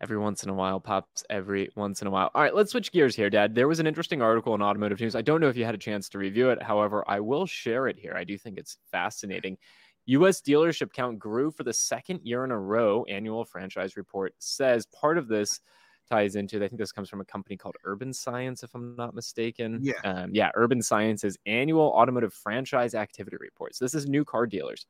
every 0.00 0.18
once 0.18 0.42
in 0.42 0.50
a 0.50 0.54
while 0.54 0.80
pops 0.80 1.24
every 1.30 1.70
once 1.76 2.00
in 2.02 2.08
a 2.08 2.10
while. 2.10 2.30
All 2.34 2.42
right, 2.42 2.54
let's 2.54 2.72
switch 2.72 2.92
gears 2.92 3.16
here, 3.16 3.30
Dad. 3.30 3.54
There 3.54 3.68
was 3.68 3.80
an 3.80 3.86
interesting 3.86 4.22
article 4.22 4.54
in 4.54 4.62
Automotive 4.62 5.00
News. 5.00 5.14
I 5.14 5.22
don't 5.22 5.40
know 5.40 5.48
if 5.48 5.56
you 5.56 5.64
had 5.64 5.74
a 5.74 5.78
chance 5.78 6.08
to 6.10 6.18
review 6.18 6.50
it. 6.50 6.62
However, 6.62 7.04
I 7.06 7.20
will 7.20 7.46
share 7.46 7.88
it 7.88 7.98
here. 7.98 8.14
I 8.16 8.24
do 8.24 8.36
think 8.36 8.58
it's 8.58 8.78
fascinating. 8.90 9.58
US 10.06 10.40
dealership 10.40 10.92
count 10.92 11.18
grew 11.18 11.50
for 11.50 11.64
the 11.64 11.72
second 11.72 12.20
year 12.22 12.44
in 12.44 12.50
a 12.50 12.58
row, 12.58 13.04
annual 13.04 13.44
franchise 13.44 13.96
report 13.96 14.34
says. 14.38 14.86
Part 14.86 15.18
of 15.18 15.28
this 15.28 15.60
ties 16.08 16.36
into, 16.36 16.56
I 16.64 16.68
think 16.68 16.78
this 16.78 16.92
comes 16.92 17.08
from 17.08 17.20
a 17.20 17.24
company 17.24 17.56
called 17.56 17.76
Urban 17.84 18.12
Science, 18.12 18.62
if 18.62 18.74
I'm 18.74 18.94
not 18.96 19.14
mistaken. 19.14 19.80
Yeah. 19.82 19.94
Um, 20.04 20.30
yeah, 20.32 20.50
Urban 20.54 20.80
Science's 20.80 21.36
annual 21.46 21.88
automotive 21.88 22.32
franchise 22.32 22.94
activity 22.94 23.36
reports. 23.40 23.78
This 23.78 23.94
is 23.94 24.06
new 24.06 24.24
car 24.24 24.46
dealers. 24.46 24.86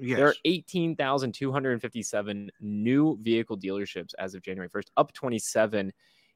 Yes. 0.00 0.18
There 0.18 0.28
are 0.28 0.34
18,257 0.44 2.50
new 2.60 3.16
vehicle 3.20 3.56
dealerships 3.56 4.12
as 4.18 4.34
of 4.34 4.42
January 4.42 4.68
1st, 4.68 4.88
up 4.96 5.12
27 5.12 5.92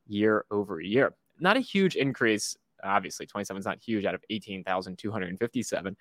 year 0.06 0.44
over 0.50 0.80
year. 0.80 1.14
Not 1.40 1.56
a 1.56 1.60
huge 1.60 1.96
increase. 1.96 2.56
Obviously, 2.84 3.26
27 3.26 3.58
is 3.58 3.66
not 3.66 3.80
huge 3.80 4.04
out 4.04 4.14
of 4.14 4.22
18,257, 4.30 5.96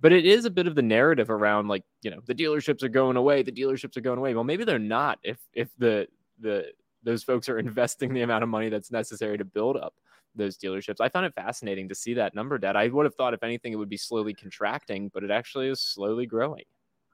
but 0.00 0.12
it 0.12 0.24
is 0.24 0.46
a 0.46 0.50
bit 0.50 0.66
of 0.66 0.74
the 0.74 0.82
narrative 0.82 1.30
around 1.30 1.68
like, 1.68 1.84
you 2.02 2.10
know, 2.10 2.20
the 2.24 2.34
dealerships 2.34 2.82
are 2.82 2.88
going 2.88 3.16
away, 3.16 3.42
the 3.42 3.52
dealerships 3.52 3.96
are 3.96 4.00
going 4.00 4.18
away. 4.18 4.34
Well, 4.34 4.44
maybe 4.44 4.64
they're 4.64 4.78
not 4.78 5.18
if 5.22 5.38
if 5.52 5.68
the 5.76 6.08
the 6.40 6.72
those 7.02 7.22
folks 7.22 7.48
are 7.48 7.58
investing 7.58 8.14
the 8.14 8.22
amount 8.22 8.42
of 8.42 8.48
money 8.48 8.70
that's 8.70 8.90
necessary 8.90 9.36
to 9.36 9.44
build 9.44 9.76
up 9.76 9.94
those 10.34 10.56
dealerships. 10.56 11.00
I 11.00 11.10
found 11.10 11.26
it 11.26 11.34
fascinating 11.34 11.90
to 11.90 11.94
see 11.94 12.14
that 12.14 12.34
number, 12.34 12.56
Dad. 12.56 12.74
I 12.74 12.88
would 12.88 13.04
have 13.04 13.14
thought, 13.16 13.34
if 13.34 13.42
anything, 13.42 13.74
it 13.74 13.76
would 13.76 13.90
be 13.90 13.98
slowly 13.98 14.32
contracting, 14.32 15.10
but 15.12 15.22
it 15.22 15.30
actually 15.30 15.68
is 15.68 15.80
slowly 15.80 16.24
growing 16.24 16.64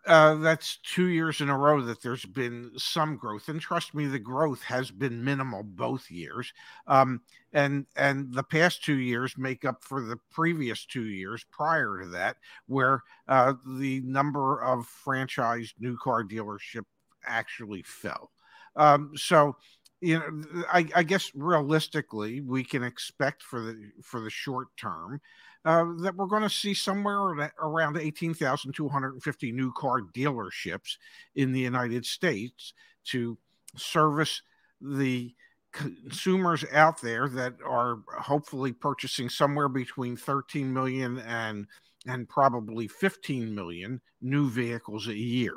uh, 0.06 0.34
that's 0.36 0.78
two 0.78 1.06
years 1.06 1.40
in 1.40 1.48
a 1.48 1.56
row 1.58 1.82
that 1.82 2.02
there's 2.02 2.24
been 2.24 2.70
some 2.76 3.16
growth, 3.16 3.48
and 3.48 3.60
trust 3.60 3.94
me, 3.94 4.06
the 4.06 4.18
growth 4.18 4.62
has 4.62 4.90
been 4.90 5.22
minimal 5.22 5.62
both 5.62 6.10
years. 6.10 6.52
Um, 6.86 7.20
and 7.52 7.86
and 7.96 8.32
the 8.32 8.42
past 8.42 8.84
two 8.84 8.98
years 8.98 9.36
make 9.36 9.64
up 9.64 9.82
for 9.82 10.02
the 10.02 10.18
previous 10.30 10.84
two 10.86 11.04
years 11.04 11.44
prior 11.50 12.00
to 12.00 12.08
that, 12.08 12.36
where 12.66 13.02
uh, 13.26 13.54
the 13.66 14.00
number 14.00 14.62
of 14.62 14.88
franchised 15.04 15.74
new 15.78 15.96
car 15.96 16.24
dealership 16.24 16.84
actually 17.26 17.82
fell. 17.82 18.30
Um, 18.76 19.12
so 19.16 19.56
you 20.00 20.18
know, 20.18 20.64
I, 20.72 20.86
I, 20.94 21.02
guess 21.02 21.32
realistically, 21.34 22.40
we 22.40 22.62
can 22.62 22.84
expect 22.84 23.42
for 23.42 23.60
the 23.60 23.90
for 24.02 24.20
the 24.20 24.30
short 24.30 24.68
term 24.76 25.20
uh, 25.64 25.84
that 26.02 26.14
we're 26.14 26.26
going 26.26 26.42
to 26.42 26.50
see 26.50 26.72
somewhere 26.72 27.50
around 27.60 27.96
18,250 27.96 29.52
new 29.52 29.72
car 29.72 30.00
dealerships 30.00 30.96
in 31.34 31.52
the 31.52 31.60
United 31.60 32.06
States 32.06 32.74
to 33.06 33.36
service 33.76 34.42
the 34.80 35.34
consumers 35.72 36.64
out 36.72 37.00
there 37.00 37.28
that 37.28 37.54
are 37.64 37.98
hopefully 38.18 38.72
purchasing 38.72 39.28
somewhere 39.28 39.68
between 39.68 40.16
13 40.16 40.72
million 40.72 41.18
and 41.18 41.66
and 42.06 42.28
probably 42.28 42.86
15 42.86 43.54
million 43.54 44.00
new 44.22 44.48
vehicles 44.48 45.08
a 45.08 45.16
year. 45.16 45.56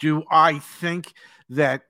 Do 0.00 0.24
I 0.30 0.60
think 0.60 1.12
that 1.50 1.82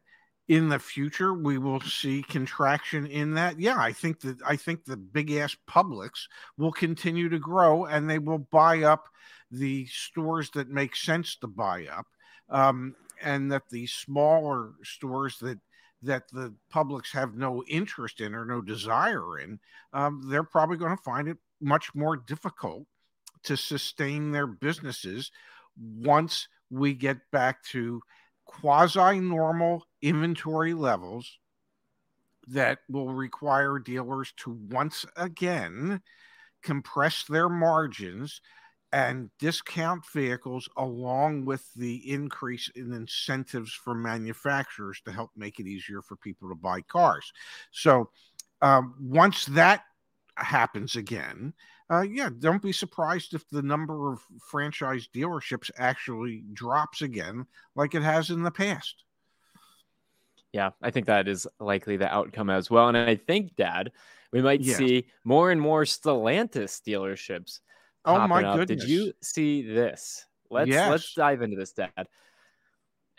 in 0.48 0.68
the 0.68 0.78
future 0.78 1.32
we 1.32 1.56
will 1.56 1.80
see 1.80 2.22
contraction 2.22 3.06
in 3.06 3.34
that. 3.34 3.58
Yeah 3.58 3.78
i 3.78 3.92
think 3.92 4.20
that 4.20 4.36
i 4.46 4.56
think 4.56 4.84
the 4.84 4.96
big 4.96 5.32
ass 5.32 5.56
publics 5.66 6.28
will 6.58 6.72
continue 6.72 7.28
to 7.28 7.38
grow 7.38 7.86
and 7.86 8.08
they 8.08 8.18
will 8.18 8.38
buy 8.38 8.82
up 8.82 9.08
the 9.50 9.86
stores 9.86 10.50
that 10.50 10.68
make 10.68 10.96
sense 10.96 11.36
to 11.36 11.46
buy 11.46 11.86
up 11.86 12.06
um, 12.50 12.94
and 13.22 13.50
that 13.52 13.68
the 13.70 13.86
smaller 13.86 14.72
stores 14.82 15.38
that 15.38 15.58
that 16.02 16.24
the 16.32 16.52
publics 16.70 17.12
have 17.12 17.34
no 17.34 17.64
interest 17.66 18.20
in 18.20 18.34
or 18.34 18.44
no 18.44 18.60
desire 18.60 19.38
in 19.38 19.58
um, 19.94 20.22
they're 20.28 20.42
probably 20.42 20.76
going 20.76 20.94
to 20.94 21.02
find 21.02 21.28
it 21.28 21.38
much 21.60 21.94
more 21.94 22.16
difficult 22.16 22.86
to 23.44 23.56
sustain 23.56 24.30
their 24.32 24.46
businesses 24.46 25.30
once 25.76 26.48
we 26.70 26.92
get 26.92 27.18
back 27.30 27.62
to 27.64 28.00
quasi 28.44 29.20
normal 29.20 29.84
inventory 30.02 30.74
levels 30.74 31.38
that 32.48 32.80
will 32.88 33.12
require 33.12 33.78
dealers 33.78 34.32
to 34.36 34.58
once 34.70 35.06
again 35.16 36.00
compress 36.62 37.24
their 37.24 37.48
margins 37.48 38.40
and 38.92 39.28
discount 39.40 40.04
vehicles 40.12 40.68
along 40.76 41.44
with 41.44 41.68
the 41.74 42.10
increase 42.10 42.70
in 42.76 42.92
incentives 42.92 43.72
for 43.72 43.94
manufacturers 43.94 45.00
to 45.04 45.10
help 45.10 45.30
make 45.36 45.58
it 45.58 45.66
easier 45.66 46.00
for 46.00 46.16
people 46.16 46.48
to 46.48 46.54
buy 46.54 46.80
cars. 46.82 47.32
So 47.72 48.10
um, 48.62 48.94
once 49.00 49.46
that 49.46 49.82
happens 50.36 50.96
again, 50.96 51.54
uh, 51.90 52.02
yeah, 52.02 52.30
don't 52.38 52.62
be 52.62 52.72
surprised 52.72 53.34
if 53.34 53.48
the 53.48 53.62
number 53.62 54.12
of 54.12 54.20
franchise 54.40 55.08
dealerships 55.12 55.70
actually 55.76 56.44
drops 56.52 57.02
again, 57.02 57.46
like 57.74 57.94
it 57.94 58.02
has 58.02 58.30
in 58.30 58.42
the 58.42 58.50
past. 58.50 59.04
Yeah, 60.52 60.70
I 60.80 60.90
think 60.90 61.06
that 61.06 61.28
is 61.28 61.46
likely 61.58 61.96
the 61.96 62.12
outcome 62.12 62.48
as 62.48 62.70
well. 62.70 62.88
And 62.88 62.96
I 62.96 63.16
think, 63.16 63.56
Dad, 63.56 63.92
we 64.32 64.40
might 64.40 64.60
yeah. 64.60 64.76
see 64.76 65.06
more 65.24 65.50
and 65.50 65.60
more 65.60 65.82
Stellantis 65.82 66.80
dealerships. 66.80 67.60
Oh 68.04 68.26
my 68.28 68.44
up. 68.44 68.56
goodness! 68.56 68.82
Did 68.82 68.88
you 68.88 69.12
see 69.22 69.62
this? 69.62 70.26
Let's 70.50 70.70
yes. 70.70 70.90
let's 70.90 71.14
dive 71.14 71.42
into 71.42 71.56
this, 71.56 71.72
Dad 71.72 72.06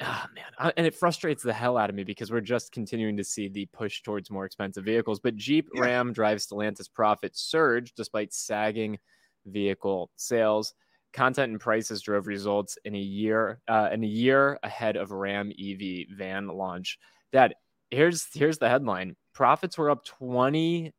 oh 0.02 0.26
man 0.34 0.72
and 0.76 0.86
it 0.86 0.94
frustrates 0.94 1.42
the 1.42 1.54
hell 1.54 1.78
out 1.78 1.90
of 1.90 1.96
me 1.96 2.04
because 2.04 2.32
we're 2.32 2.42
just 2.42 2.72
continuing 2.72 3.16
to 3.16 3.24
see 3.24 3.48
the 3.48 3.66
push 3.68 4.02
towards 4.02 4.30
more 4.30 4.46
expensive 4.46 4.84
vehicles 4.84 5.20
but 5.20 5.36
jeep 5.36 5.70
yeah. 5.74 5.82
ram 5.82 6.12
drives 6.12 6.46
stellantis 6.46 6.92
profits 6.92 7.42
surge 7.42 7.94
despite 7.96 8.34
sagging 8.34 8.98
vehicle 9.46 10.10
sales 10.18 10.74
content 11.14 11.52
and 11.52 11.62
prices 11.62 12.02
drove 12.02 12.28
results 12.28 12.78
in 12.84 12.94
a 12.94 13.00
year 13.00 13.62
uh, 13.70 13.90
in 13.94 14.04
a 14.04 14.08
year 14.08 14.60
ahead 14.64 14.98
of 14.98 15.12
ram 15.12 15.52
ev 15.58 15.80
van 16.18 16.48
launch 16.48 17.00
dad 17.32 17.56
here's 17.90 18.28
here's 18.34 18.58
the 18.58 18.68
headline 18.68 19.16
profits 19.34 19.78
were 19.78 19.90
up 19.90 20.06
23% 20.06 20.94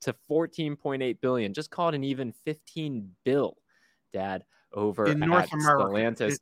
to 0.00 0.14
14.8 0.30 1.20
billion 1.20 1.52
just 1.52 1.72
called 1.72 1.94
an 1.94 2.04
even 2.04 2.32
15 2.44 3.10
bill 3.24 3.56
dad 4.12 4.44
over 4.72 5.06
in 5.06 5.18
North 5.20 5.52
America. 5.52 5.84
Stellantis. 5.84 6.32
It, 6.34 6.40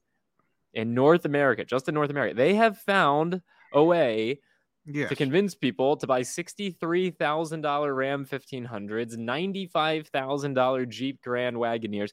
in 0.77 0.93
North 0.93 1.25
America, 1.25 1.65
just 1.65 1.89
in 1.89 1.95
North 1.95 2.11
America, 2.11 2.35
they 2.35 2.55
have 2.55 2.79
found 2.79 3.41
a 3.73 3.83
way 3.83 4.41
yes. 4.85 5.09
to 5.09 5.17
convince 5.17 5.55
people 5.55 5.97
to 5.97 6.07
buy 6.07 6.21
$63,000 6.21 7.97
Ram 7.97 8.27
1500s, 8.27 9.17
$95,000 9.17 10.89
Jeep 10.91 11.23
Grand 11.23 11.57
Wagoneers. 11.57 12.13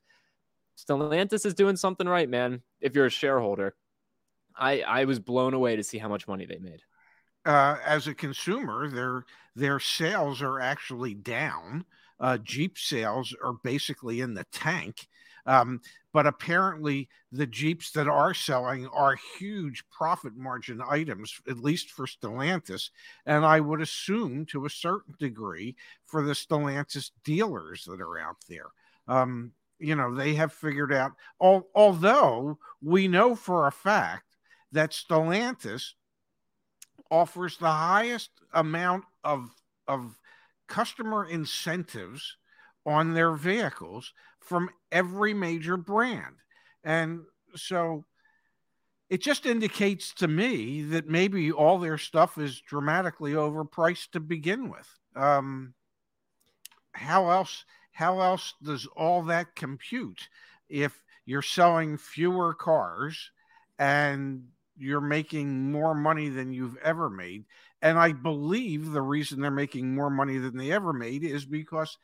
Stellantis 0.78 1.46
is 1.46 1.54
doing 1.54 1.76
something 1.76 2.08
right, 2.08 2.30
man. 2.30 2.62
If 2.80 2.96
you're 2.96 3.06
a 3.06 3.12
shareholder, 3.12 3.76
I, 4.56 4.82
I 4.82 5.06
was 5.06 5.20
blown 5.20 5.54
away 5.54 5.76
to 5.76 5.84
see 5.84 5.98
how 5.98 6.08
much 6.08 6.26
money 6.26 6.46
they 6.46 6.60
made. 6.60 6.82
Uh, 7.46 7.76
as 7.86 8.08
a 8.08 8.16
consumer, 8.16 8.90
their 8.90 9.26
their 9.56 9.78
sales 9.78 10.42
are 10.42 10.62
actually 10.62 11.14
down. 11.14 11.84
Uh, 12.18 12.38
Jeep 12.38 12.78
sales 12.78 13.36
are 13.44 13.56
basically 13.64 14.22
in 14.22 14.34
the 14.34 14.46
tank. 14.54 15.08
Um, 15.46 15.82
but 16.14 16.28
apparently, 16.28 17.10
the 17.32 17.48
Jeeps 17.48 17.92
that 17.92 18.08
are 18.08 18.34
selling 18.34 18.88
are 18.88 19.18
huge 19.38 19.84
profit 19.90 20.36
margin 20.36 20.82
items, 20.88 21.40
at 21.50 21.58
least 21.58 21.90
for 21.90 22.06
Stellantis. 22.06 22.92
And 23.26 23.46
I 23.46 23.60
would 23.60 23.82
assume 23.82 24.46
to 24.48 24.66
a 24.66 24.70
certain 24.70 25.16
degree 25.20 25.76
for 26.06 26.22
the 26.22 26.34
Stellantis 26.34 27.12
dealers 27.24 27.86
that 27.86 28.00
are 28.00 28.20
out 28.20 28.38
there. 28.48 28.68
Um, 29.08 29.52
you 29.80 29.96
know, 29.96 30.14
they 30.14 30.36
have 30.36 30.54
figured 30.54 30.94
out, 30.94 31.14
al- 31.42 31.68
although 31.76 32.58
we 32.82 33.08
know 33.08 33.36
for 33.36 33.68
a 33.68 33.72
fact 33.72 34.26
that 34.72 34.92
Stellantis 34.92 35.94
offers 37.12 37.58
the 37.58 37.72
highest 37.72 38.30
amount 38.54 39.04
of, 39.24 39.50
of 39.88 40.18
customer 40.68 41.26
incentives 41.26 42.38
on 42.86 43.14
their 43.14 43.34
vehicles 43.34 44.14
from 44.40 44.70
every 44.92 45.34
major 45.34 45.78
brand. 45.78 46.36
And 46.84 47.22
so 47.56 48.06
it 49.10 49.22
just 49.22 49.46
indicates 49.46 50.14
to 50.16 50.28
me 50.28 50.82
that 50.84 51.08
maybe 51.08 51.52
all 51.52 51.78
their 51.78 51.98
stuff 51.98 52.38
is 52.38 52.60
dramatically 52.62 53.34
overpriced 53.34 54.12
to 54.12 54.20
begin 54.20 54.70
with. 54.70 54.88
Um, 55.16 55.74
how 56.94 57.30
else 57.30 57.66
how 57.92 58.22
else 58.22 58.54
does 58.64 58.88
all 58.96 59.24
that 59.24 59.56
compute 59.56 60.30
if 60.70 61.04
you're 61.26 61.42
selling 61.42 61.98
fewer 61.98 62.54
cars 62.54 63.32
and 63.78 64.44
you're 64.78 65.02
making 65.02 65.72
more 65.72 65.94
money 65.94 66.30
than 66.30 66.52
you've 66.52 66.78
ever 66.78 67.10
made 67.10 67.46
and 67.82 67.98
i 67.98 68.12
believe 68.12 68.92
the 68.92 69.02
reason 69.02 69.42
they're 69.42 69.52
making 69.52 69.94
more 69.94 70.10
money 70.10 70.38
than 70.38 70.58
they 70.58 70.72
ever 70.72 70.94
made 70.94 71.24
is 71.24 71.46
because 71.46 71.98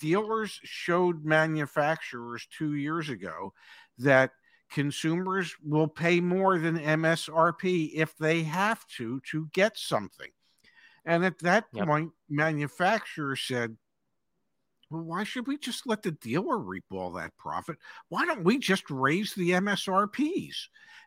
dealers 0.00 0.58
showed 0.62 1.24
manufacturers 1.24 2.46
two 2.56 2.74
years 2.74 3.08
ago 3.08 3.52
that 3.98 4.30
consumers 4.70 5.54
will 5.62 5.88
pay 5.88 6.20
more 6.20 6.58
than 6.58 6.78
MSRP 6.78 7.90
if 7.94 8.16
they 8.16 8.42
have 8.42 8.86
to 8.96 9.20
to 9.30 9.48
get 9.52 9.76
something. 9.76 10.30
And 11.04 11.24
at 11.24 11.38
that 11.40 11.66
yep. 11.72 11.86
point, 11.86 12.10
manufacturers 12.28 13.42
said, 13.42 13.76
well, 14.90 15.02
why 15.02 15.24
should 15.24 15.46
we 15.46 15.58
just 15.58 15.86
let 15.86 16.02
the 16.02 16.12
dealer 16.12 16.58
reap 16.58 16.84
all 16.90 17.12
that 17.12 17.36
profit? 17.36 17.76
Why 18.08 18.24
don't 18.24 18.44
we 18.44 18.58
just 18.58 18.88
raise 18.90 19.34
the 19.34 19.50
MSRPs, 19.50 20.54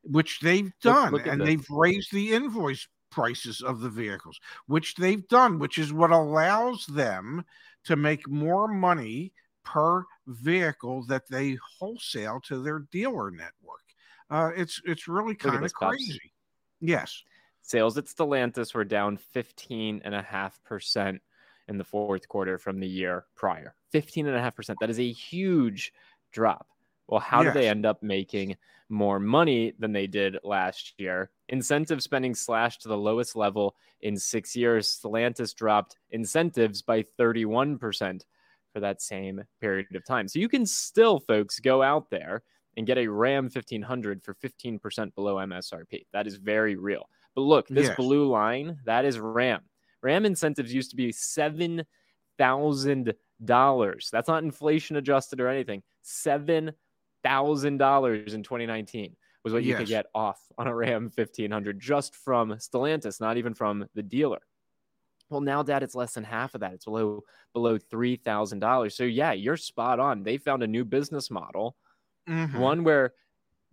which 0.03 0.39
they've 0.39 0.71
done, 0.81 1.11
look, 1.11 1.25
look 1.25 1.33
and 1.33 1.41
they've 1.41 1.65
raised 1.69 2.11
the 2.11 2.33
invoice 2.33 2.87
prices 3.09 3.61
of 3.61 3.79
the 3.79 3.89
vehicles, 3.89 4.39
which 4.67 4.95
they've 4.95 5.27
done, 5.27 5.59
which 5.59 5.77
is 5.77 5.93
what 5.93 6.11
allows 6.11 6.85
them 6.85 7.43
to 7.85 7.95
make 7.95 8.27
more 8.27 8.67
money 8.67 9.33
per 9.63 10.05
vehicle 10.27 11.03
that 11.07 11.27
they 11.29 11.57
wholesale 11.79 12.39
to 12.47 12.61
their 12.61 12.79
dealer 12.91 13.31
network. 13.31 13.83
Uh, 14.29 14.51
it's 14.55 14.81
it's 14.85 15.07
really 15.07 15.35
kind 15.35 15.63
of 15.63 15.73
crazy. 15.73 16.33
Yes. 16.79 17.23
Sales 17.61 17.97
at 17.97 18.05
Stellantis 18.05 18.73
were 18.73 18.85
down 18.85 19.19
15.5% 19.35 21.19
in 21.67 21.77
the 21.77 21.83
fourth 21.83 22.27
quarter 22.29 22.57
from 22.57 22.79
the 22.79 22.87
year 22.87 23.25
prior. 23.35 23.75
15.5%. 23.93 24.75
That 24.79 24.89
is 24.89 24.99
a 24.99 25.11
huge 25.11 25.91
drop. 26.31 26.67
Well, 27.07 27.19
how 27.19 27.41
yes. 27.41 27.53
did 27.53 27.61
they 27.61 27.69
end 27.69 27.85
up 27.85 28.03
making 28.03 28.57
more 28.89 29.19
money 29.19 29.73
than 29.79 29.93
they 29.93 30.07
did 30.07 30.37
last 30.43 30.93
year? 30.97 31.29
Incentive 31.49 32.03
spending 32.03 32.35
slashed 32.35 32.81
to 32.81 32.89
the 32.89 32.97
lowest 32.97 33.35
level 33.35 33.75
in 34.01 34.17
six 34.17 34.55
years. 34.55 34.99
Stellantis 35.01 35.55
dropped 35.55 35.97
incentives 36.11 36.81
by 36.81 37.03
31% 37.19 38.21
for 38.73 38.79
that 38.81 39.01
same 39.01 39.43
period 39.61 39.95
of 39.95 40.05
time. 40.05 40.27
So 40.27 40.39
you 40.39 40.49
can 40.49 40.65
still, 40.65 41.19
folks, 41.19 41.59
go 41.59 41.81
out 41.81 42.09
there 42.09 42.43
and 42.75 42.85
get 42.85 42.97
a 42.97 43.07
Ram 43.07 43.45
1500 43.45 44.23
for 44.23 44.35
15% 44.35 45.15
below 45.15 45.37
MSRP. 45.37 46.05
That 46.13 46.27
is 46.27 46.35
very 46.35 46.75
real. 46.75 47.09
But 47.35 47.41
look, 47.41 47.67
this 47.67 47.87
yes. 47.87 47.95
blue 47.95 48.27
line, 48.27 48.77
that 48.85 49.05
is 49.05 49.19
Ram. 49.19 49.61
Ram 50.03 50.25
incentives 50.25 50.73
used 50.73 50.91
to 50.91 50.95
be 50.95 51.11
$7,000. 51.11 54.09
That's 54.11 54.27
not 54.27 54.43
inflation 54.43 54.97
adjusted 54.97 55.41
or 55.41 55.47
anything. 55.47 55.81
$7,000 57.27 58.33
in 58.33 58.43
2019 58.43 59.15
was 59.43 59.53
what 59.53 59.63
you 59.63 59.69
yes. 59.69 59.79
could 59.79 59.87
get 59.87 60.05
off 60.13 60.39
on 60.57 60.67
a 60.67 60.75
Ram 60.75 61.03
1500 61.13 61.79
just 61.79 62.15
from 62.15 62.51
Stellantis, 62.53 63.21
not 63.21 63.37
even 63.37 63.53
from 63.53 63.85
the 63.95 64.03
dealer. 64.03 64.39
Well, 65.29 65.41
now, 65.41 65.63
Dad, 65.63 65.83
it's 65.83 65.95
less 65.95 66.13
than 66.13 66.23
half 66.23 66.53
of 66.55 66.61
that. 66.61 66.73
It's 66.73 66.85
below 66.85 67.23
below 67.53 67.77
three 67.77 68.15
thousand 68.15 68.59
dollars. 68.59 68.95
So 68.95 69.03
yeah, 69.03 69.33
you're 69.33 69.57
spot 69.57 69.99
on. 69.99 70.23
They 70.23 70.37
found 70.37 70.63
a 70.63 70.67
new 70.67 70.85
business 70.85 71.29
model, 71.29 71.75
mm-hmm. 72.29 72.57
one 72.57 72.83
where 72.83 73.13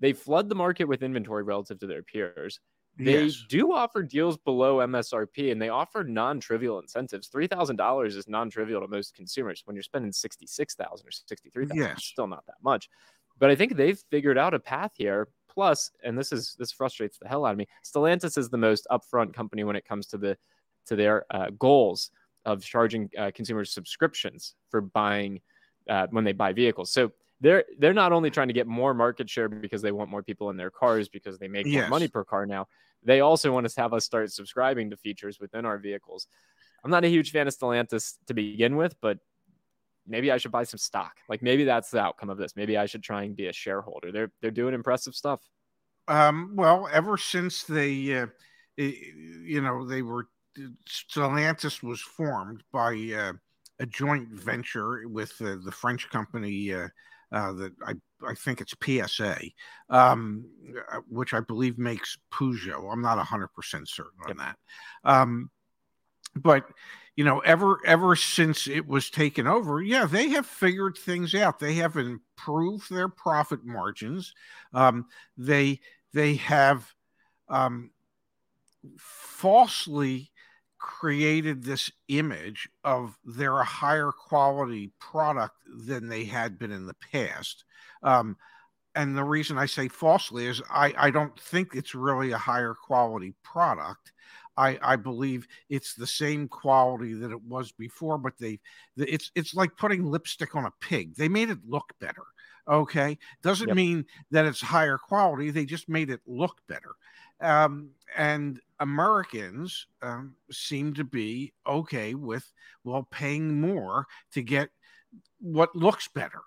they 0.01 0.13
flood 0.13 0.49
the 0.49 0.57
market 0.57 0.87
with 0.87 1.03
inventory 1.03 1.45
relative 1.45 1.79
to 1.81 1.87
their 1.87 2.03
peers. 2.03 2.59
They 2.97 3.25
yes. 3.25 3.45
do 3.49 3.73
offer 3.73 4.05
deals 4.05 4.37
below 4.37 4.77
MSRP 4.79 5.51
and 5.51 5.61
they 5.61 5.69
offer 5.69 6.05
non-trivial 6.05 6.79
incentives. 6.79 7.27
Three 7.27 7.49
thousand 7.49 7.77
dollars 7.77 8.17
is 8.17 8.29
non-trivial 8.29 8.81
to 8.81 8.89
most 8.89 9.15
consumers. 9.15 9.63
When 9.65 9.75
you're 9.75 9.83
spending 9.83 10.13
sixty-six 10.13 10.75
thousand 10.75 11.07
or 11.07 11.11
sixty-three 11.11 11.67
thousand, 11.67 11.83
yes. 11.83 12.05
still 12.05 12.29
not 12.29 12.47
that 12.47 12.57
much. 12.63 12.89
But 13.39 13.51
I 13.51 13.57
think 13.57 13.77
they've 13.77 14.01
figured 14.11 14.39
out 14.39 14.55
a 14.55 14.59
path 14.59 14.93
here 14.97 15.29
Plus, 15.55 15.93
and 16.03 16.19
this 16.19 16.33
is 16.33 16.57
this 16.59 16.73
frustrates 16.73 17.17
the 17.19 17.29
hell 17.29 17.47
out 17.47 17.53
of 17.53 17.59
me. 17.59 17.69
Stellantis 17.85 18.37
is 18.37 18.51
the 18.51 18.59
most 18.59 18.87
upfront 18.91 19.33
company 19.33 19.63
when 19.63 19.77
it 19.77 19.87
comes 19.87 20.07
to 20.09 20.19
the 20.19 20.37
to 20.87 20.97
their 20.97 21.25
uh, 21.31 21.47
goals 21.59 22.11
of 22.45 22.63
charging 22.63 23.09
uh, 23.17 23.31
consumers 23.35 23.73
subscriptions 23.73 24.55
for 24.69 24.81
buying 24.81 25.41
uh, 25.89 26.09
when 26.11 26.25
they 26.25 26.33
buy 26.33 26.53
vehicles. 26.53 26.93
So 26.93 27.13
they're 27.41 27.65
they're 27.79 27.95
not 27.95 28.13
only 28.13 28.31
trying 28.31 28.49
to 28.49 28.55
get 28.55 28.67
more 28.67 28.95
market 28.95 29.31
share 29.31 29.49
because 29.49 29.81
they 29.81 29.93
want 29.93 30.11
more 30.11 30.23
people 30.23 30.51
in 30.51 30.57
their 30.57 30.71
cars 30.71 31.09
because 31.09 31.39
they 31.39 31.49
make 31.49 31.67
yes. 31.67 31.83
more 31.83 31.89
money 31.89 32.09
per 32.09 32.25
car 32.25 32.47
now. 32.47 32.67
They 33.05 33.21
also 33.21 33.53
want 33.53 33.69
to 33.69 33.81
have 33.81 33.93
us 33.93 34.05
start 34.05 34.33
subscribing 34.33 34.91
to 34.91 34.97
features 34.97 35.39
within 35.39 35.65
our 35.65 35.79
vehicles. 35.79 36.27
I'm 36.83 36.91
not 36.91 37.05
a 37.05 37.09
huge 37.09 37.31
fan 37.31 37.47
of 37.47 37.57
Stellantis 37.57 38.15
to 38.27 38.35
begin 38.35 38.77
with, 38.77 38.97
but 39.01 39.19
maybe 40.07 40.31
I 40.31 40.39
should 40.39 40.53
buy 40.53 40.65
some 40.65 40.79
stock. 40.79 41.17
Like 41.29 41.43
maybe 41.43 41.65
that's 41.65 41.91
the 41.91 42.01
outcome 42.01 42.31
of 42.31 42.39
this. 42.39 42.57
Maybe 42.57 42.77
I 42.77 42.87
should 42.87 43.03
try 43.03 43.23
and 43.25 43.37
be 43.37 43.47
a 43.47 43.53
shareholder. 43.53 44.13
They're 44.13 44.33
they're 44.41 44.51
doing 44.51 44.75
impressive 44.75 45.15
stuff. 45.15 45.41
Um, 46.07 46.53
well, 46.55 46.89
ever 46.93 47.17
since 47.17 47.63
they, 47.63 48.15
uh, 48.15 48.27
you 48.77 49.63
know, 49.63 49.87
they 49.87 50.03
were 50.03 50.29
Stellantis 50.89 51.83
was 51.83 52.01
formed 52.01 52.63
by 52.73 52.95
uh, 53.17 53.33
a 53.81 53.87
joint 53.87 54.29
venture 54.29 55.09
with 55.09 55.33
uh, 55.41 55.57
the 55.65 55.73
French 55.73 56.09
company 56.11 56.73
uh, 56.73 56.89
uh, 57.33 57.53
that 57.53 57.73
I 57.85 57.95
I 58.27 58.35
think 58.35 58.61
it's 58.61 58.75
PSA, 58.83 59.39
um, 59.91 60.47
uh, 60.93 61.01
which 61.09 61.35
I 61.35 61.41
believe 61.41 61.79
makes 61.79 62.17
Peugeot. 62.33 62.93
I'm 62.93 63.03
not 63.03 63.19
hundred 63.19 63.49
percent 63.49 63.89
certain 63.89 64.19
on 64.29 64.37
that, 64.37 64.57
um, 65.03 65.51
but 66.37 66.67
you 67.17 67.25
know, 67.25 67.39
ever 67.41 67.79
ever 67.87 68.17
since 68.17 68.67
it 68.67 68.87
was 68.89 69.09
taken 69.09 69.47
over, 69.47 69.81
yeah, 69.81 70.05
they 70.05 70.31
have 70.31 70.47
figured 70.47 70.99
things 70.99 71.35
out. 71.35 71.61
They 71.61 71.75
have 71.75 71.97
improved 71.97 72.91
their 72.91 73.09
profit 73.09 73.65
margins. 73.65 74.35
Um, 74.73 75.07
they 75.37 75.81
they 76.13 76.35
have 76.37 76.93
um, 77.49 77.91
falsely 78.99 80.31
created 80.79 81.63
this 81.63 81.91
image 82.09 82.69
of 82.83 83.17
they're 83.25 83.61
a 83.61 83.65
higher 83.65 84.13
quality 84.13 84.93
product 84.99 85.57
than 85.67 86.09
they 86.09 86.25
had 86.25 86.59
been 86.59 86.73
in 86.73 86.87
the 86.87 86.97
past. 87.13 87.65
Um, 88.03 88.37
and 88.95 89.17
the 89.17 89.25
reason 89.25 89.57
I 89.57 89.67
say 89.67 89.89
falsely 89.89 90.47
is 90.47 90.61
I, 90.71 90.95
I 90.97 91.11
don't 91.11 91.39
think 91.41 91.75
it's 91.75 91.95
really 91.95 92.33
a 92.33 92.39
higher 92.39 92.75
quality 92.75 93.35
product. 93.43 94.13
I, 94.57 94.79
I 94.83 94.97
believe 94.97 95.47
it's 95.69 95.95
the 95.95 96.07
same 96.07 96.49
quality 96.49 97.15
that 97.15 97.31
it 97.31 97.43
was 97.43 97.73
before, 97.73 98.19
but 98.19 98.35
they 98.39 98.61
it's 98.97 99.31
it's 99.35 99.55
like 99.55 99.77
putting 99.77 100.05
lipstick 100.05 100.55
on 100.55 100.67
a 100.67 100.73
pig. 100.81 101.15
They 101.17 101.29
made 101.29 101.51
it 101.51 101.59
look 101.67 101.93
better. 102.01 102.23
Okay, 102.67 103.19
doesn't 103.43 103.69
yep. 103.69 103.77
mean 103.77 104.07
that 104.31 104.47
it's 104.47 104.61
higher 104.61 104.97
quality. 104.97 105.51
They 105.51 105.67
just 105.67 105.89
made 105.89 106.09
it 106.09 106.21
look 106.27 106.57
better. 106.67 106.95
Um, 107.41 107.91
and 108.17 108.61
Americans 108.81 109.87
um, 110.01 110.37
seem 110.51 110.95
to 110.95 111.05
be 111.05 111.53
okay 111.67 112.15
with, 112.15 112.51
well, 112.85 113.07
paying 113.11 113.61
more 113.61 114.07
to 114.33 114.43
get 114.43 114.71
what 115.41 115.77
looks 115.77 116.09
better. 116.09 116.41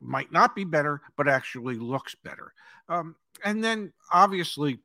Might 0.00 0.32
not 0.32 0.54
be 0.54 0.64
better, 0.64 1.00
but 1.16 1.28
actually 1.28 1.76
looks 1.76 2.14
better. 2.22 2.52
Um, 2.88 3.16
and 3.44 3.62
then 3.64 3.92
obviously, 4.12 4.80